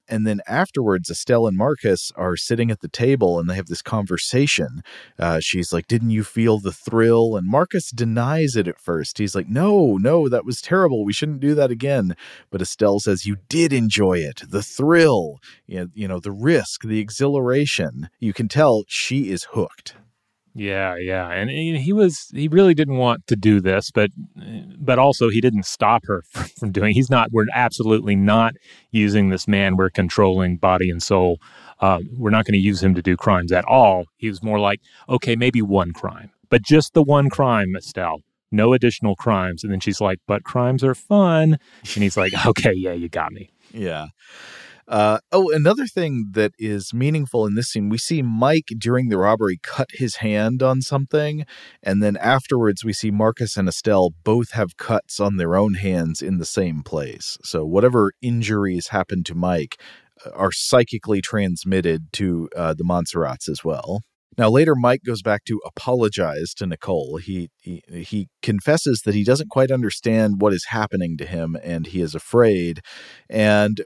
[0.10, 3.82] And then afterwards, Estelle and Marcus are sitting at the table and they have this
[3.82, 4.84] conversation.
[5.20, 7.36] Uh, she's like, Didn't you feel the thrill?
[7.36, 9.18] And Marcus denies it at first.
[9.18, 11.04] He's like, No, no, that was terrible.
[11.04, 12.16] We shouldn't do that again.
[12.50, 14.44] But Estelle says, You did enjoy it.
[14.48, 18.10] The thrill, you know, the risk, the exhilaration.
[18.20, 19.96] You can tell she is hooked.
[20.58, 24.10] Yeah, yeah, and he was he really didn't want to do this, but
[24.80, 26.24] but also he didn't stop her
[26.60, 26.96] from doing.
[26.96, 27.32] He's not.
[27.32, 28.56] We're absolutely not
[28.90, 29.78] using this man.
[29.78, 31.40] We're controlling body and soul.
[31.80, 34.06] Uh, we're not going to use him to do crimes at all.
[34.18, 38.22] He was more like, okay, maybe one crime, but just the one crime, Estelle.
[38.52, 39.64] No additional crimes.
[39.64, 41.58] And then she's like, but crimes are fun.
[41.94, 43.52] And he's like, okay, yeah, you got me.
[43.74, 44.08] Yeah.
[44.88, 49.18] Uh, oh, another thing that is meaningful in this scene, we see Mike during the
[49.18, 51.46] robbery cut his hand on something,
[51.84, 56.22] and then afterwards we see Marcus and Estelle both have cuts on their own hands
[56.22, 57.38] in the same place.
[57.44, 59.78] So whatever injuries happened to Mike
[60.26, 64.04] uh, are psychically transmitted to uh, the Monserrats as well.
[64.38, 67.18] Now later, Mike goes back to apologize to Nicole.
[67.18, 71.88] He, he he confesses that he doesn't quite understand what is happening to him, and
[71.88, 72.82] he is afraid.
[73.30, 73.82] And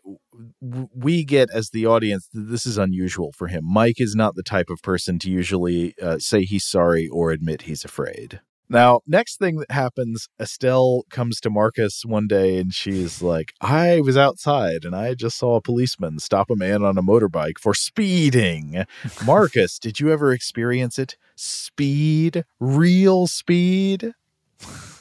[0.93, 3.63] we get as the audience that this is unusual for him.
[3.65, 7.63] Mike is not the type of person to usually uh, say he's sorry or admit
[7.63, 8.41] he's afraid.
[8.71, 13.99] Now, next thing that happens, Estelle comes to Marcus one day and she's like, I
[13.99, 17.73] was outside and I just saw a policeman stop a man on a motorbike for
[17.73, 18.85] speeding.
[19.25, 21.17] Marcus, did you ever experience it?
[21.35, 22.45] Speed?
[22.61, 24.13] Real speed?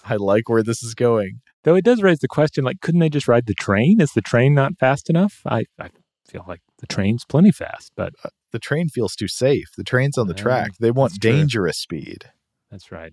[0.05, 1.41] I like where this is going.
[1.63, 4.01] Though it does raise the question like, couldn't they just ride the train?
[4.01, 5.43] Is the train not fast enough?
[5.47, 5.91] I, I
[6.27, 8.15] feel like the train's plenty fast, but.
[8.25, 9.69] Uh, the train feels too safe.
[9.77, 10.73] The train's on the track.
[10.81, 12.31] They want dangerous speed.
[12.69, 13.13] That's right.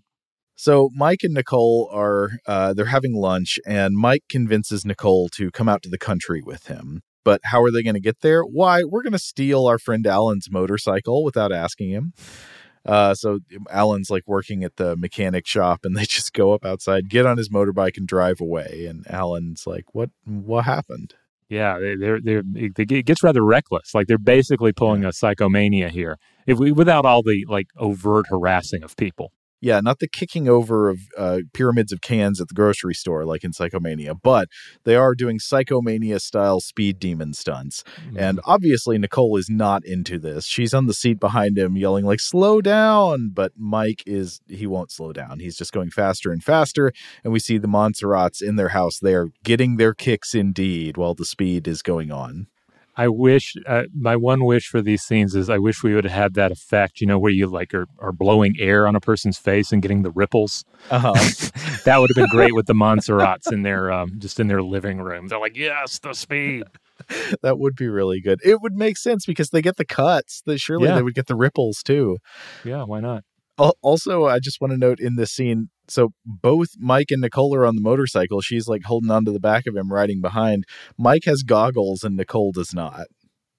[0.59, 5.69] So Mike and Nicole are uh, they're having lunch, and Mike convinces Nicole to come
[5.69, 7.03] out to the country with him.
[7.23, 8.41] But how are they going to get there?
[8.41, 12.13] Why, we're going to steal our friend Alan's motorcycle without asking him.
[12.83, 13.39] Uh, so
[13.69, 17.37] Alan's like working at the mechanic shop, and they just go up outside, get on
[17.37, 18.87] his motorbike, and drive away.
[18.89, 20.09] And Alan's like, "What?
[20.25, 21.13] What happened?"
[21.49, 23.93] Yeah, they're they're it gets rather reckless.
[23.93, 28.81] Like they're basically pulling a psychomania here, if we without all the like overt harassing
[28.81, 29.33] of people.
[29.59, 33.43] Yeah, not the kicking over of uh, pyramids of cans at the grocery store like
[33.43, 34.49] in Psychomania, but
[34.83, 37.83] they are doing Psychomania style speed demon stunts.
[38.05, 38.19] Mm-hmm.
[38.19, 40.45] And obviously, Nicole is not into this.
[40.45, 43.31] She's on the seat behind him yelling, like, slow down.
[43.33, 45.39] But Mike is, he won't slow down.
[45.39, 46.91] He's just going faster and faster.
[47.23, 48.99] And we see the Monserrats in their house.
[48.99, 52.47] They are getting their kicks indeed while the speed is going on.
[52.97, 56.13] I wish uh, my one wish for these scenes is I wish we would have
[56.13, 59.37] had that effect, you know, where you like are, are blowing air on a person's
[59.37, 60.65] face and getting the ripples.
[60.89, 61.13] Uh-huh.
[61.85, 64.99] that would have been great with the Monserrats in their um, just in their living
[64.99, 65.27] room.
[65.27, 66.63] They're like, yes, the speed.
[67.43, 68.39] that would be really good.
[68.43, 70.41] It would make sense because they get the cuts.
[70.45, 70.95] That surely yeah.
[70.95, 72.17] they would get the ripples too.
[72.65, 73.23] Yeah, why not?
[73.57, 77.65] Also, I just want to note in this scene, so both Mike and Nicole are
[77.65, 78.41] on the motorcycle.
[78.41, 80.65] She's like holding onto the back of him, riding behind.
[80.97, 83.07] Mike has goggles and Nicole does not.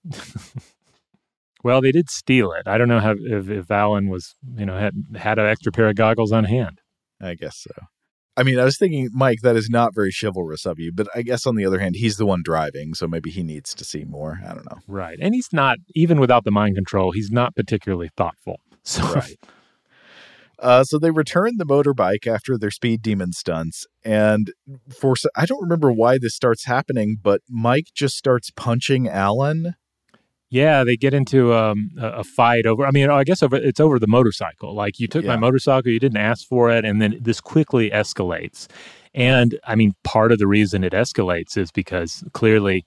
[1.64, 2.68] well, they did steal it.
[2.68, 5.88] I don't know how, if, if Alan was, you know, had had an extra pair
[5.88, 6.80] of goggles on hand.
[7.20, 7.86] I guess so.
[8.36, 11.22] I mean, I was thinking, Mike, that is not very chivalrous of you, but I
[11.22, 14.04] guess on the other hand, he's the one driving, so maybe he needs to see
[14.04, 14.38] more.
[14.46, 14.78] I don't know.
[14.86, 15.18] Right.
[15.20, 18.60] And he's not, even without the mind control, he's not particularly thoughtful.
[18.84, 19.36] So, right.
[20.58, 24.52] Uh, so they return the motorbike after their speed demon stunts, and
[24.90, 29.76] for I don't remember why this starts happening, but Mike just starts punching Alan.
[30.50, 32.86] Yeah, they get into um, a fight over.
[32.86, 34.74] I mean, I guess over it's over the motorcycle.
[34.74, 35.30] Like you took yeah.
[35.30, 38.66] my motorcycle, you didn't ask for it, and then this quickly escalates.
[39.14, 42.84] And I mean, part of the reason it escalates is because clearly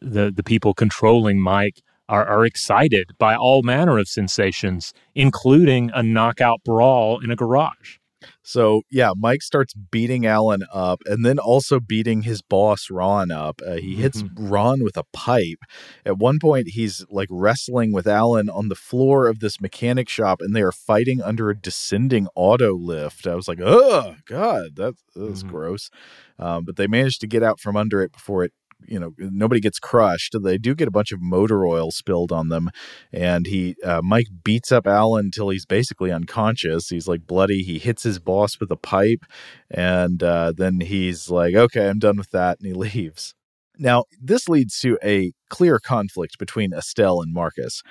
[0.00, 1.82] the the people controlling Mike
[2.12, 7.96] are, are excited by all manner of sensations, including a knockout brawl in a garage.
[8.42, 13.62] So yeah, Mike starts beating Alan up and then also beating his boss Ron up.
[13.66, 14.48] Uh, he hits mm-hmm.
[14.48, 15.60] Ron with a pipe.
[16.04, 20.40] At one point, he's like wrestling with Alan on the floor of this mechanic shop,
[20.40, 23.26] and they are fighting under a descending auto lift.
[23.26, 25.48] I was like, oh god, that's, that's mm-hmm.
[25.48, 25.90] gross.
[26.38, 28.52] Um, but they managed to get out from under it before it
[28.86, 30.36] you know nobody gets crushed.
[30.42, 32.70] They do get a bunch of motor oil spilled on them
[33.12, 36.88] and he uh, mike beats up alan until he's basically unconscious.
[36.88, 37.62] He's like bloody.
[37.62, 39.24] He hits his boss with a pipe
[39.70, 43.34] and uh, then he's like okay i'm done with that and he leaves.
[43.78, 47.82] Now, this leads to a clear conflict between Estelle and Marcus.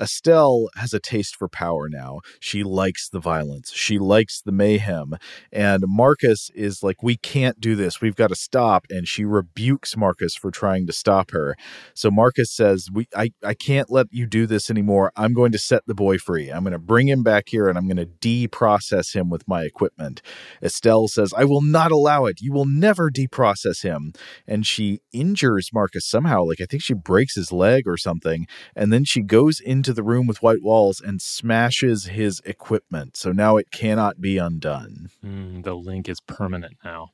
[0.00, 2.20] Estelle has a taste for power now.
[2.40, 5.16] She likes the violence, she likes the mayhem.
[5.52, 8.00] And Marcus is like, We can't do this.
[8.00, 8.86] We've got to stop.
[8.88, 11.56] And she rebukes Marcus for trying to stop her.
[11.92, 15.12] So Marcus says, we, I, I can't let you do this anymore.
[15.14, 16.48] I'm going to set the boy free.
[16.48, 19.64] I'm going to bring him back here and I'm going to deprocess him with my
[19.64, 20.22] equipment.
[20.62, 22.40] Estelle says, I will not allow it.
[22.40, 24.14] You will never deprocess him.
[24.46, 26.44] And she injures Marcus somehow.
[26.44, 28.46] Like, I think she breaks his leg or something.
[28.76, 33.16] And then she goes into the room with white walls and smashes his equipment.
[33.16, 35.08] So now it cannot be undone.
[35.26, 37.08] Mm, the link is permanent now.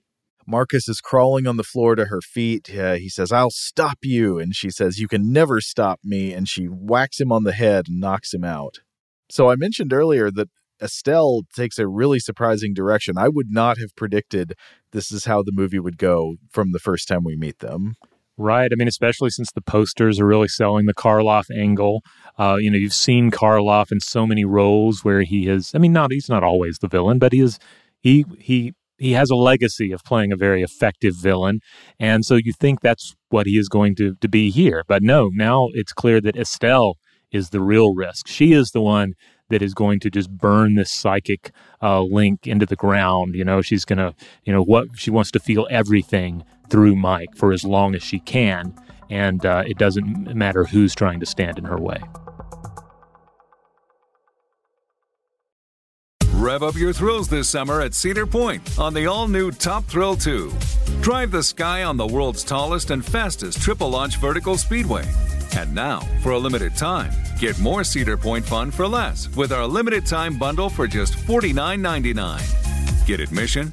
[0.46, 2.68] Marcus is crawling on the floor to her feet.
[2.78, 4.38] Uh, he says, I'll stop you.
[4.38, 6.34] And she says, You can never stop me.
[6.34, 8.80] And she whacks him on the head and knocks him out.
[9.30, 13.16] So I mentioned earlier that Estelle takes a really surprising direction.
[13.16, 14.52] I would not have predicted
[14.92, 17.94] this is how the movie would go from the first time we meet them.
[18.38, 18.70] Right.
[18.70, 22.02] I mean, especially since the posters are really selling the Karloff angle.
[22.38, 25.72] Uh, you know, you've seen Karloff in so many roles where he is.
[25.74, 27.58] I mean, not he's not always the villain, but he is.
[28.00, 31.60] He he he has a legacy of playing a very effective villain,
[31.98, 34.84] and so you think that's what he is going to to be here.
[34.86, 36.98] But no, now it's clear that Estelle
[37.32, 38.28] is the real risk.
[38.28, 39.14] She is the one
[39.48, 43.34] that is going to just burn this psychic uh, link into the ground.
[43.34, 44.14] You know, she's going to,
[44.44, 48.18] you know, what she wants to feel everything through Mike for as long as she
[48.20, 48.74] can.
[49.10, 52.00] And uh, it doesn't matter who's trying to stand in her way.
[56.46, 60.14] Rev up your thrills this summer at Cedar Point on the all new Top Thrill
[60.14, 60.52] 2.
[61.00, 65.04] Drive the sky on the world's tallest and fastest triple launch vertical speedway.
[65.56, 69.66] And now, for a limited time, get more Cedar Point fun for less with our
[69.66, 73.06] limited time bundle for just $49.99.
[73.06, 73.72] Get admission,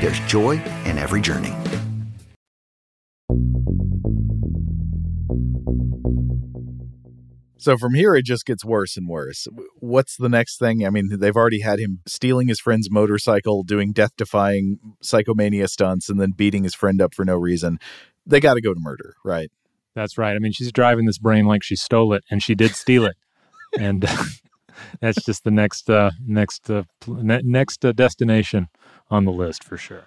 [0.00, 0.52] There's joy
[0.86, 1.54] in every journey.
[7.58, 9.46] So from here, it just gets worse and worse.
[9.80, 10.86] What's the next thing?
[10.86, 16.08] I mean, they've already had him stealing his friend's motorcycle, doing death defying psychomania stunts,
[16.08, 17.78] and then beating his friend up for no reason.
[18.24, 19.50] they got to go to murder, right?
[19.94, 20.34] That's right.
[20.34, 23.16] I mean, she's driving this brain like she stole it, and she did steal it,
[23.78, 24.08] and
[25.00, 28.68] that's just the next uh, next uh, ne- next uh, destination
[29.10, 30.04] on the list for sure.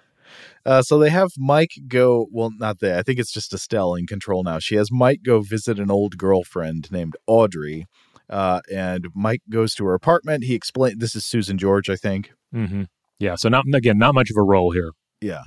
[0.66, 2.26] Uh, so they have Mike go.
[2.30, 2.96] Well, not they.
[2.96, 4.58] I think it's just Estelle in control now.
[4.58, 7.86] She has Mike go visit an old girlfriend named Audrey,
[8.30, 10.44] uh, and Mike goes to her apartment.
[10.44, 11.00] He explained.
[11.00, 12.32] This is Susan George, I think.
[12.54, 12.84] Mm-hmm.
[13.18, 13.36] Yeah.
[13.36, 14.92] So not again, not much of a role here.
[15.20, 15.42] Yeah.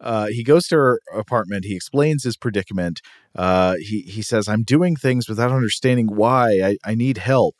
[0.00, 1.64] Uh, he goes to her apartment.
[1.64, 3.00] He explains his predicament.
[3.34, 6.60] Uh, he he says, "I'm doing things without understanding why.
[6.62, 7.56] I, I need help."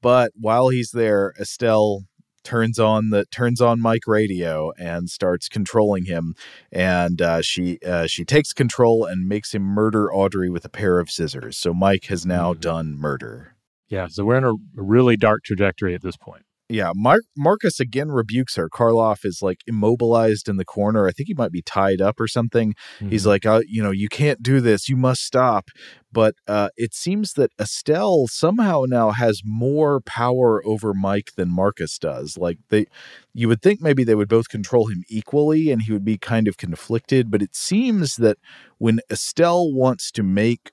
[0.00, 2.04] But while he's there, Estelle
[2.48, 6.34] turns on the turns on Mike radio and starts controlling him.
[6.72, 10.98] And uh, she uh, she takes control and makes him murder Audrey with a pair
[10.98, 11.58] of scissors.
[11.58, 12.60] So Mike has now mm-hmm.
[12.60, 13.54] done murder.
[13.88, 18.10] Yeah, so we're in a really dark trajectory at this point yeah, Mar- Marcus again
[18.10, 18.68] rebukes her.
[18.68, 21.08] Karloff is like immobilized in the corner.
[21.08, 22.74] I think he might be tied up or something.
[22.98, 23.08] Mm-hmm.
[23.08, 24.88] He's like, uh, you know, you can't do this.
[24.88, 25.70] You must stop.
[26.12, 31.98] But uh, it seems that Estelle somehow now has more power over Mike than Marcus
[31.98, 32.36] does.
[32.38, 32.86] Like they,
[33.32, 36.48] you would think maybe they would both control him equally, and he would be kind
[36.48, 37.30] of conflicted.
[37.30, 38.36] But it seems that
[38.76, 40.70] when Estelle wants to make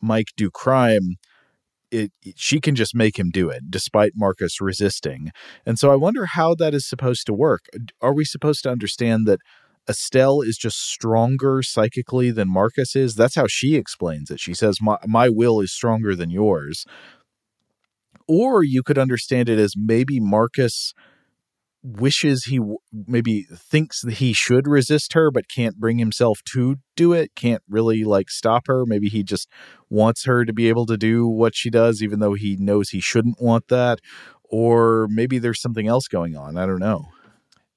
[0.00, 1.16] Mike do crime
[1.92, 5.30] it, she can just make him do it despite Marcus resisting.
[5.66, 7.66] And so I wonder how that is supposed to work.
[8.00, 9.40] Are we supposed to understand that
[9.88, 13.14] Estelle is just stronger psychically than Marcus is?
[13.14, 14.40] That's how she explains it.
[14.40, 16.86] She says, My, my will is stronger than yours.
[18.26, 20.94] Or you could understand it as maybe Marcus
[21.82, 26.76] wishes he w- maybe thinks that he should resist her but can't bring himself to
[26.96, 28.84] do it can't really like stop her.
[28.86, 29.48] Maybe he just
[29.90, 33.00] wants her to be able to do what she does even though he knows he
[33.00, 33.98] shouldn't want that.
[34.44, 36.56] Or maybe there's something else going on.
[36.56, 37.08] I don't know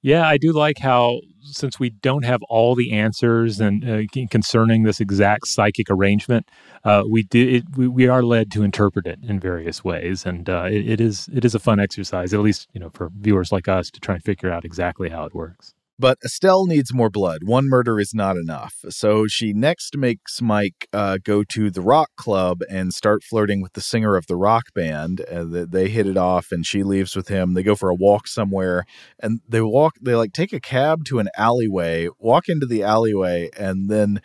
[0.06, 4.84] yeah, I do like how since we don't have all the answers and uh, concerning
[4.84, 6.48] this exact psychic arrangement,
[6.84, 10.48] uh, we did it, we, we, are led to interpret it in various ways, and
[10.48, 13.52] uh, it, it is it is a fun exercise, at least you know for viewers
[13.52, 15.73] like us to try and figure out exactly how it works.
[15.98, 17.44] But Estelle needs more blood.
[17.46, 18.84] One murder is not enough.
[18.90, 23.74] So she next makes Mike uh, go to the rock club and start flirting with
[23.74, 25.22] the singer of the rock band.
[25.22, 27.54] Uh, they hit it off, and she leaves with him.
[27.54, 28.86] They go for a walk somewhere,
[29.20, 29.96] and they walk.
[30.02, 34.22] They like take a cab to an alleyway, walk into the alleyway, and then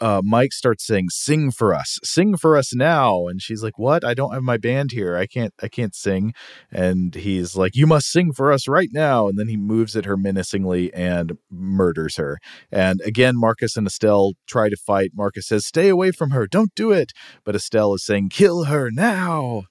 [0.00, 4.04] uh, Mike starts saying, "Sing for us, sing for us now," and she's like, "What?
[4.04, 5.16] I don't have my band here.
[5.16, 6.34] I can't, I can't sing."
[6.70, 10.04] And he's like, "You must sing for us right now." And then he moves at
[10.04, 12.38] her menacingly and murders her.
[12.70, 15.12] And again, Marcus and Estelle try to fight.
[15.14, 16.46] Marcus says, "Stay away from her.
[16.46, 17.12] Don't do it."
[17.44, 19.64] But Estelle is saying, "Kill her now."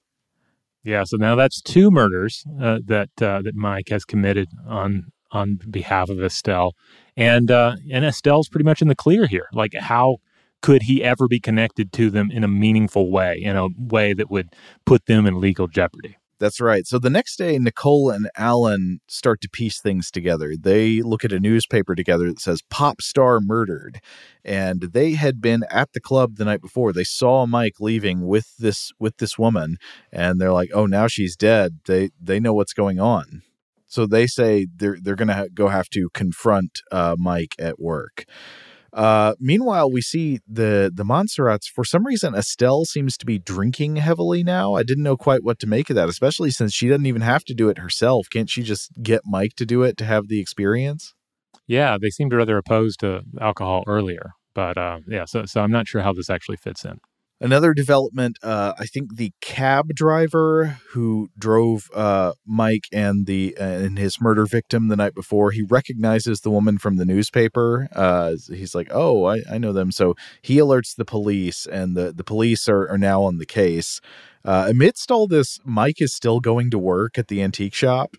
[0.84, 5.60] Yeah, so now that's two murders uh, that uh, that Mike has committed on on
[5.70, 6.74] behalf of Estelle.
[7.16, 9.48] And uh, and Estelle's pretty much in the clear here.
[9.52, 10.18] Like, how
[10.62, 14.30] could he ever be connected to them in a meaningful way, in a way that
[14.30, 14.48] would
[14.86, 16.16] put them in legal jeopardy?
[16.40, 16.86] That's right.
[16.86, 20.54] So the next day, Nicole and Alan start to piece things together.
[20.60, 24.00] They look at a newspaper together that says pop star murdered.
[24.44, 26.92] And they had been at the club the night before.
[26.92, 29.76] They saw Mike leaving with this with this woman,
[30.12, 33.42] and they're like, "Oh, now she's dead." They they know what's going on.
[33.94, 38.24] So they say they're they're going to go have to confront uh, Mike at work.
[38.92, 41.66] Uh, meanwhile, we see the the Monserrats.
[41.72, 44.74] For some reason, Estelle seems to be drinking heavily now.
[44.74, 47.44] I didn't know quite what to make of that, especially since she doesn't even have
[47.44, 48.26] to do it herself.
[48.32, 51.14] Can't she just get Mike to do it to have the experience?
[51.68, 55.24] Yeah, they seemed rather opposed to alcohol earlier, but uh, yeah.
[55.24, 56.98] So so I'm not sure how this actually fits in.
[57.40, 63.64] Another development, uh, I think the cab driver who drove uh, Mike and the uh,
[63.64, 67.88] and his murder victim the night before, he recognizes the woman from the newspaper.
[67.92, 72.12] Uh, he's like, "Oh, I, I know them." So he alerts the police, and the
[72.12, 74.00] the police are, are now on the case.
[74.44, 78.16] Uh, amidst all this, Mike is still going to work at the antique shop.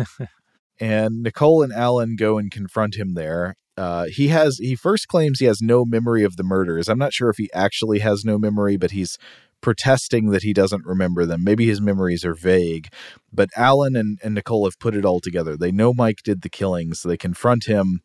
[0.80, 3.56] and Nicole and Alan go and confront him there.
[3.78, 6.88] Uh, he has he first claims he has no memory of the murders.
[6.88, 9.18] I'm not sure if he actually has no memory, but he's
[9.60, 11.44] protesting that he doesn't remember them.
[11.44, 12.88] Maybe his memories are vague.
[13.32, 15.56] But Alan and, and Nicole have put it all together.
[15.56, 17.02] They know Mike did the killings.
[17.02, 18.02] they confront him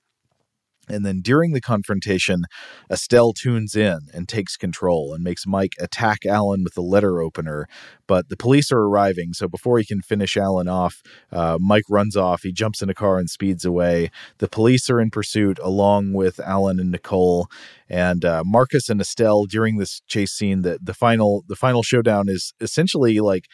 [0.90, 2.44] and then during the confrontation,
[2.92, 7.68] Estelle tunes in and takes control and makes Mike attack Alan with the letter opener.
[8.06, 11.02] But the police are arriving, so before he can finish Alan off,
[11.32, 12.42] uh, Mike runs off.
[12.44, 14.12] He jumps in a car and speeds away.
[14.40, 17.48] The police are in pursuit along with Alan and Nicole.
[17.90, 22.28] And uh, Marcus and Estelle during this chase scene, That the final the final showdown
[22.28, 23.48] is essentially like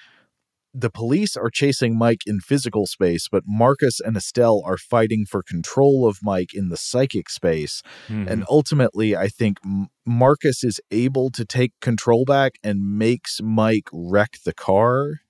[0.74, 5.42] the police are chasing Mike in physical space, but Marcus and Estelle are fighting for
[5.42, 7.82] control of Mike in the psychic space.
[8.08, 8.28] Mm-hmm.
[8.28, 9.58] And ultimately, I think
[10.06, 15.22] Marcus is able to take control back and makes Mike wreck the car.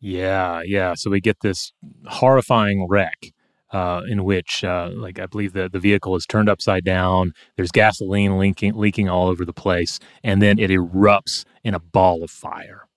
[0.00, 0.94] Yeah, yeah.
[0.94, 1.72] So we get this
[2.06, 3.32] horrifying wreck
[3.72, 7.32] uh, in which, uh, like, I believe the, the vehicle is turned upside down.
[7.56, 12.22] There's gasoline leaking, leaking all over the place, and then it erupts in a ball
[12.24, 12.87] of fire.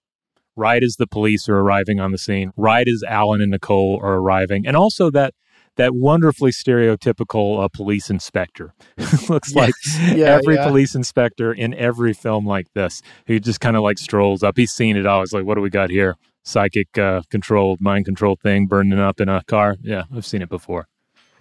[0.56, 4.15] Right as the police are arriving on the scene, right as Alan and Nicole are
[4.15, 5.34] arriving, and also that
[5.78, 8.73] that wonderfully stereotypical uh, police inspector
[9.30, 9.73] looks like
[10.14, 10.68] Yeah, every yeah.
[10.68, 14.57] police inspector in every film like this who just kind of like strolls up.
[14.57, 15.22] He's seen it all.
[15.22, 16.15] He's like, "What do we got here?
[16.44, 20.49] Psychic uh, controlled, mind controlled thing burning up in a car." Yeah, I've seen it
[20.49, 20.88] before.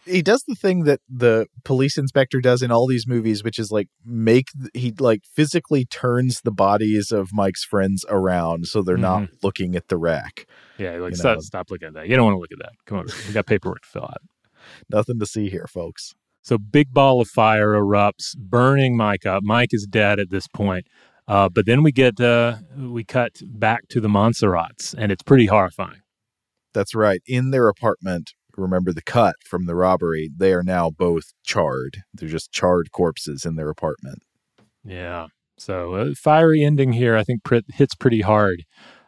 [0.04, 3.70] He does the thing that the police inspector does in all these movies, which is
[3.70, 9.28] like make he like physically turns the bodies of Mike's friends around so they're not
[9.42, 10.46] looking at the wreck.
[10.78, 11.40] Yeah, like stop, know.
[11.40, 12.08] stop looking at that.
[12.08, 12.72] You don't want to look at that.
[12.86, 14.22] Come on, we got paperwork to fill out.
[14.88, 16.14] Nothing to see here, folks.
[16.42, 19.42] So big ball of fire erupts, burning Mike up.
[19.42, 20.86] Mike is dead at this point.
[21.28, 25.46] Uh, but then we get uh, we cut back to the Monserrats, and it's pretty
[25.46, 26.00] horrifying.
[26.74, 27.20] That's right.
[27.26, 32.02] In their apartment, remember the cut from the robbery, they are now both charred.
[32.14, 34.22] They're just charred corpses in their apartment.
[34.84, 35.28] Yeah.
[35.58, 38.64] So uh, fiery ending here, I think pr- hits pretty hard.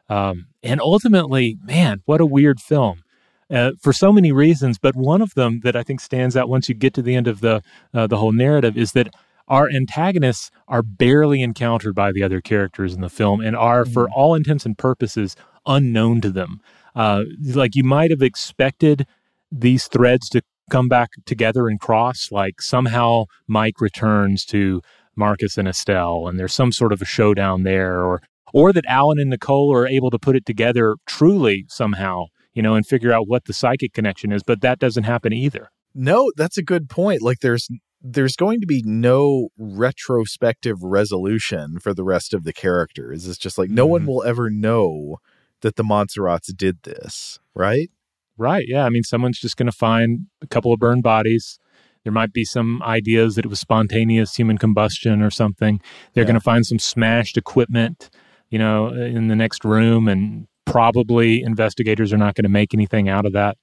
[0.09, 3.03] Um, and ultimately, man, what a weird film.
[3.51, 6.69] Uh, for so many reasons, but one of them that I think stands out once
[6.69, 7.63] you get to the end of the
[7.93, 9.15] uh, the whole narrative is that
[9.49, 14.09] our antagonists are barely encountered by the other characters in the film and are, for
[14.11, 15.37] all intents and purposes,
[15.67, 16.61] unknown to them.
[16.95, 17.25] Uh,
[17.55, 19.07] like you might have expected
[19.53, 22.33] these threads to come back together and cross.
[22.33, 24.81] Like somehow Mike returns to
[25.15, 28.23] Marcus and Estelle, and there's some sort of a showdown there, or
[28.53, 32.25] or that Alan and Nicole are able to put it together truly somehow,
[32.55, 34.43] you know, and figure out what the psychic connection is.
[34.43, 35.71] But that doesn't happen either.
[35.95, 37.23] No, that's a good point.
[37.23, 37.69] Like there's
[38.01, 43.29] there's going to be no retrospective resolution for the rest of the characters.
[43.29, 44.09] It's just like no one mm-hmm.
[44.09, 45.19] will ever know
[45.61, 47.91] that the Monserrats did this, right?
[48.43, 48.65] Right.
[48.67, 48.85] Yeah.
[48.85, 51.61] I mean, someone's just going to find a couple of burned bodies.
[52.03, 55.81] There might be some ideas that it was spontaneous human combustion or something.
[56.13, 58.11] They're going to find some smashed equipment,
[58.51, 63.09] you know, in the next room, and probably investigators are not going to make anything
[63.09, 63.57] out of that,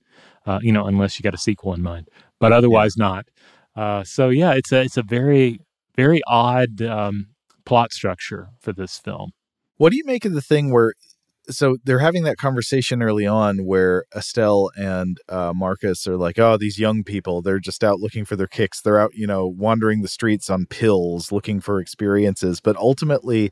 [0.45, 2.07] uh, you know, unless you got a sequel in mind.
[2.39, 3.25] But otherwise, not.
[3.75, 5.59] Uh, so yeah, it's a it's a very
[5.97, 7.27] very odd um,
[7.65, 9.31] plot structure for this film.
[9.75, 10.93] What do you make of the thing where
[11.49, 16.57] so they're having that conversation early on where Estelle and uh, Marcus are like, "Oh,
[16.57, 18.81] these young people, they're just out looking for their kicks.
[18.81, 23.51] They're out, you know, wandering the streets on pills, looking for experiences." But ultimately,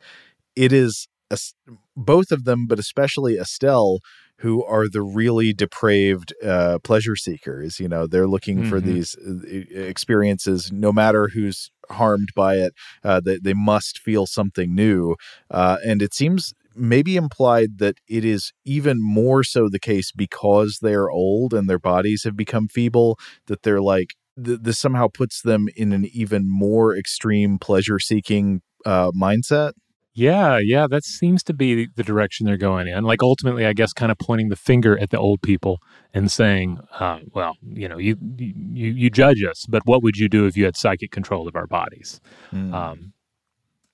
[0.56, 1.53] it is Es-
[1.98, 3.99] both of them, but especially Estelle,
[4.38, 7.82] who are the really depraved uh, pleasure seekers.
[7.82, 8.86] You know, they're looking for Mhm.
[8.86, 12.74] these uh, experiences, no matter who's harmed by it.
[13.03, 15.15] Uh, they they must feel something new,
[15.52, 20.80] uh, and it seems maybe implied that it is even more so the case because
[20.82, 23.18] they're old and their bodies have become feeble
[23.48, 24.12] that they're like
[24.44, 29.74] th- this somehow puts them in an even more extreme pleasure seeking uh, mindset.
[30.14, 33.04] Yeah, yeah, that seems to be the direction they're going in.
[33.04, 35.78] Like ultimately, I guess, kind of pointing the finger at the old people
[36.12, 40.28] and saying, uh, "Well, you know, you you you judge us, but what would you
[40.28, 42.20] do if you had psychic control of our bodies?
[42.52, 43.14] Um,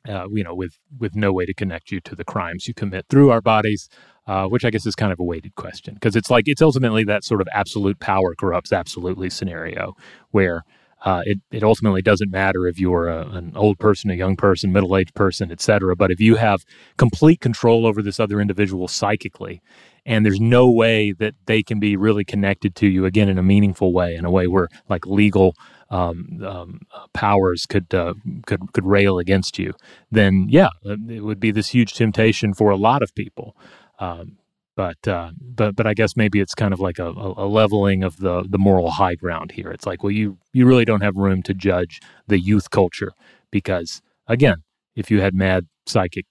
[0.07, 3.05] uh, you know, with with no way to connect you to the crimes you commit
[3.09, 3.89] through our bodies."
[4.25, 7.03] Uh, which I guess is kind of a weighted question because it's like it's ultimately
[7.03, 9.97] that sort of absolute power corrupts absolutely scenario
[10.31, 10.63] where
[11.03, 14.71] uh, it, it ultimately doesn't matter if you're a, an old person, a young person,
[14.71, 15.95] middle aged person, et cetera.
[15.95, 16.63] But if you have
[16.97, 19.61] complete control over this other individual psychically,
[20.05, 23.43] and there's no way that they can be really connected to you again in a
[23.43, 25.55] meaningful way, in a way where like legal
[25.93, 26.79] um, um,
[27.13, 28.15] powers could uh,
[28.47, 29.73] could could rail against you,
[30.11, 33.55] then yeah, it would be this huge temptation for a lot of people.
[33.99, 34.37] Um,
[34.75, 38.17] but uh, but but I guess maybe it's kind of like a, a leveling of
[38.17, 39.69] the the moral high ground here.
[39.69, 43.11] It's like, well, you you really don't have room to judge the youth culture
[43.51, 44.63] because again,
[44.95, 46.25] if you had mad psychic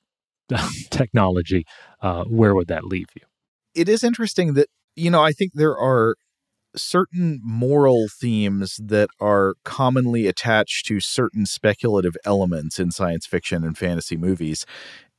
[0.91, 1.65] technology,
[2.01, 3.23] uh, where would that leave you?
[3.77, 4.67] It is interesting that
[4.97, 6.17] you know I think there are
[6.77, 13.77] certain moral themes that are commonly attached to certain speculative elements in science fiction and
[13.77, 14.65] fantasy movies.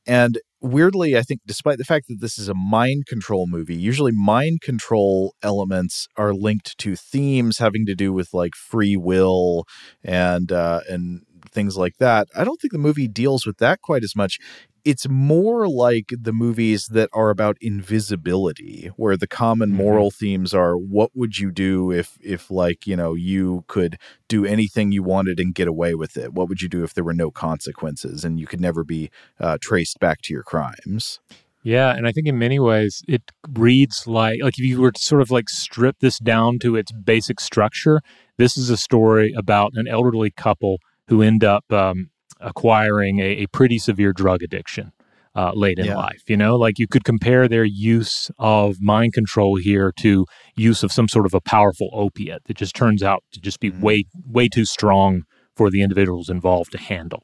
[0.06, 4.12] And weirdly, I think, despite the fact that this is a mind control movie, usually
[4.12, 9.64] mind control elements are linked to themes having to do with like free will
[10.02, 12.28] and uh, and things like that.
[12.34, 14.38] I don't think the movie deals with that quite as much.
[14.84, 19.76] It's more like the movies that are about invisibility where the common Mm-hmm.
[19.76, 23.98] moral themes are what would you do if if like you know you could
[24.28, 27.04] do anything you wanted and get away with it what would you do if there
[27.04, 31.20] were no consequences and you could never be uh, traced back to your crimes
[31.62, 33.22] Yeah, and I think in many ways it
[33.54, 36.92] reads like like if you were to sort of like strip this down to its
[36.92, 38.02] basic structure,
[38.36, 40.78] this is a story about an elderly couple
[41.08, 42.10] who end up um,
[42.44, 44.92] acquiring a, a pretty severe drug addiction
[45.34, 45.96] uh, late in Yeah.
[45.96, 46.22] life.
[46.28, 50.26] You know, like you could compare their use of mind control here to
[50.56, 53.70] use of some sort of a powerful opiate that just turns out to just be
[53.70, 55.22] way way too strong
[55.56, 57.22] for the individuals involved to handle.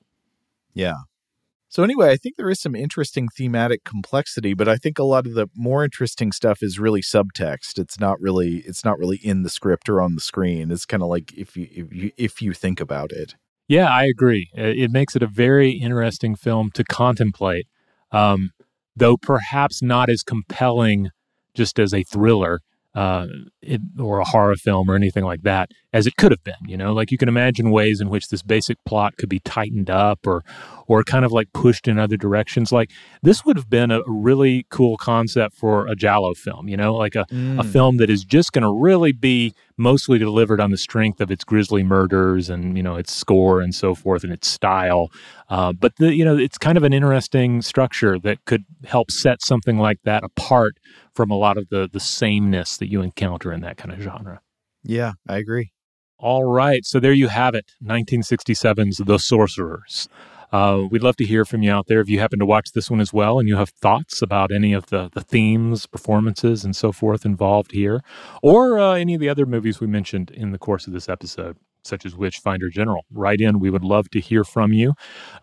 [0.74, 0.94] Yeah.
[1.68, 5.24] So anyway, I think there is some interesting thematic complexity, but I think a lot
[5.24, 7.78] of the more interesting stuff is really subtext.
[7.78, 10.72] It's not really it's not really in the script or on the screen.
[10.72, 13.36] It's kind of like if you if you if you think about it.
[13.70, 14.50] Yeah, I agree.
[14.54, 17.68] It makes it a very interesting film to contemplate,
[18.10, 18.50] um,
[18.96, 21.10] though perhaps not as compelling
[21.54, 22.62] just as a thriller
[22.96, 23.28] uh,
[23.62, 26.66] it, or a horror film or anything like that as it could have been.
[26.66, 29.88] You know, like you can imagine ways in which this basic plot could be tightened
[29.88, 30.42] up or
[30.90, 32.72] or kind of like pushed in other directions.
[32.72, 32.90] Like
[33.22, 36.66] this would have been a really cool concept for a giallo film.
[36.68, 37.24] You know, like a
[37.58, 37.72] a Mm.
[37.72, 41.44] film that is just going to really be mostly delivered on the strength of its
[41.44, 45.10] grisly murders and you know its score and so forth and its style.
[45.48, 49.40] Uh, but the you know it's kind of an interesting structure that could help set
[49.42, 50.74] something like that apart
[51.14, 54.40] from a lot of the the sameness that you encounter in that kind of genre.
[54.82, 55.70] Yeah, I agree.
[56.18, 60.08] All right, so there you have it, 1967's The Sorcerers.
[60.52, 62.90] Uh, we'd love to hear from you out there if you happen to watch this
[62.90, 66.74] one as well and you have thoughts about any of the, the themes, performances, and
[66.74, 68.02] so forth involved here,
[68.42, 71.56] or uh, any of the other movies we mentioned in the course of this episode,
[71.82, 73.04] such as Witchfinder General.
[73.10, 73.60] Write in.
[73.60, 74.94] We would love to hear from you.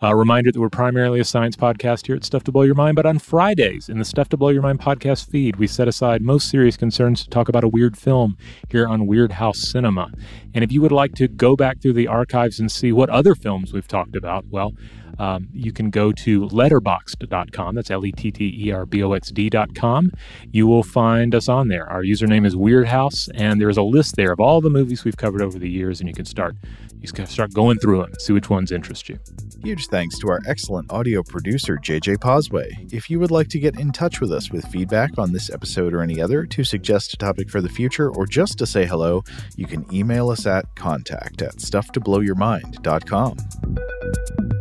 [0.02, 2.96] A reminder that we're primarily a science podcast here at Stuff to Blow Your Mind,
[2.96, 6.22] but on Fridays in the Stuff to Blow Your Mind podcast feed, we set aside
[6.22, 8.38] most serious concerns to talk about a weird film
[8.70, 10.12] here on Weirdhouse Cinema.
[10.54, 13.36] And if you would like to go back through the archives and see what other
[13.36, 14.74] films we've talked about, well,
[15.20, 17.76] um, you can go to letterboxd.com.
[17.76, 20.12] That's L E T T E R B O X D.com.
[20.52, 21.90] You will find us on there.
[21.90, 25.42] Our username is Weirdhouse, and there's a list there of all the movies we've covered
[25.42, 26.56] over the years, and you can start
[27.02, 29.20] you can start going through them, see which ones interest you.
[29.64, 32.70] Huge thanks to our excellent audio producer, JJ Posway.
[32.92, 35.94] If you would like to get in touch with us with feedback on this episode
[35.94, 39.24] or any other, to suggest a topic for the future, or just to say hello,
[39.56, 44.57] you can email us at contact at stufftoblowyourmind.com.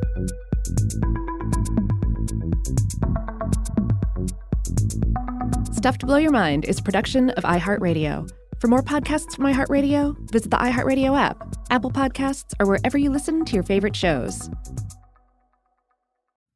[5.73, 8.29] Stuff to Blow Your Mind is production of iHeartRadio.
[8.59, 13.45] For more podcasts from iHeartRadio, visit the iHeartRadio app, Apple Podcasts, or wherever you listen
[13.45, 14.51] to your favorite shows.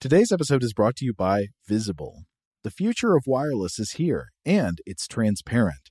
[0.00, 2.24] Today's episode is brought to you by Visible.
[2.64, 5.90] The future of wireless is here, and it's transparent.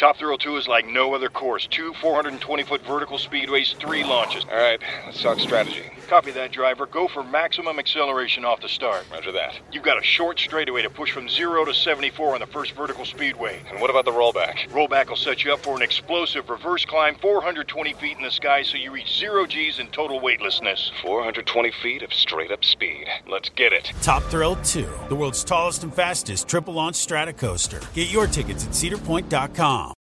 [0.00, 1.68] Top Thrill 2 is like no other course.
[1.70, 4.44] Two 420 foot vertical speedways, three launches.
[4.50, 5.84] All right, let's talk strategy.
[6.08, 6.84] Copy that, driver.
[6.86, 9.06] Go for maximum acceleration off the start.
[9.12, 9.56] Roger that.
[9.70, 13.04] You've got a short straightaway to push from 0 to 74 on the first vertical
[13.04, 13.62] speedway.
[13.70, 14.68] And what about the rollback?
[14.70, 18.64] Rollback will set you up for an explosive reverse climb 420 feet in the sky
[18.64, 20.90] so you reach 0 G's and total weightlessness.
[21.02, 23.06] 420 feet of straight up speed.
[23.28, 23.92] Let's get it.
[24.02, 27.80] Top Thrill 2, the world's tallest and fastest triple launch strata coaster.
[27.94, 29.93] Get your tickets at cedarpoint.com.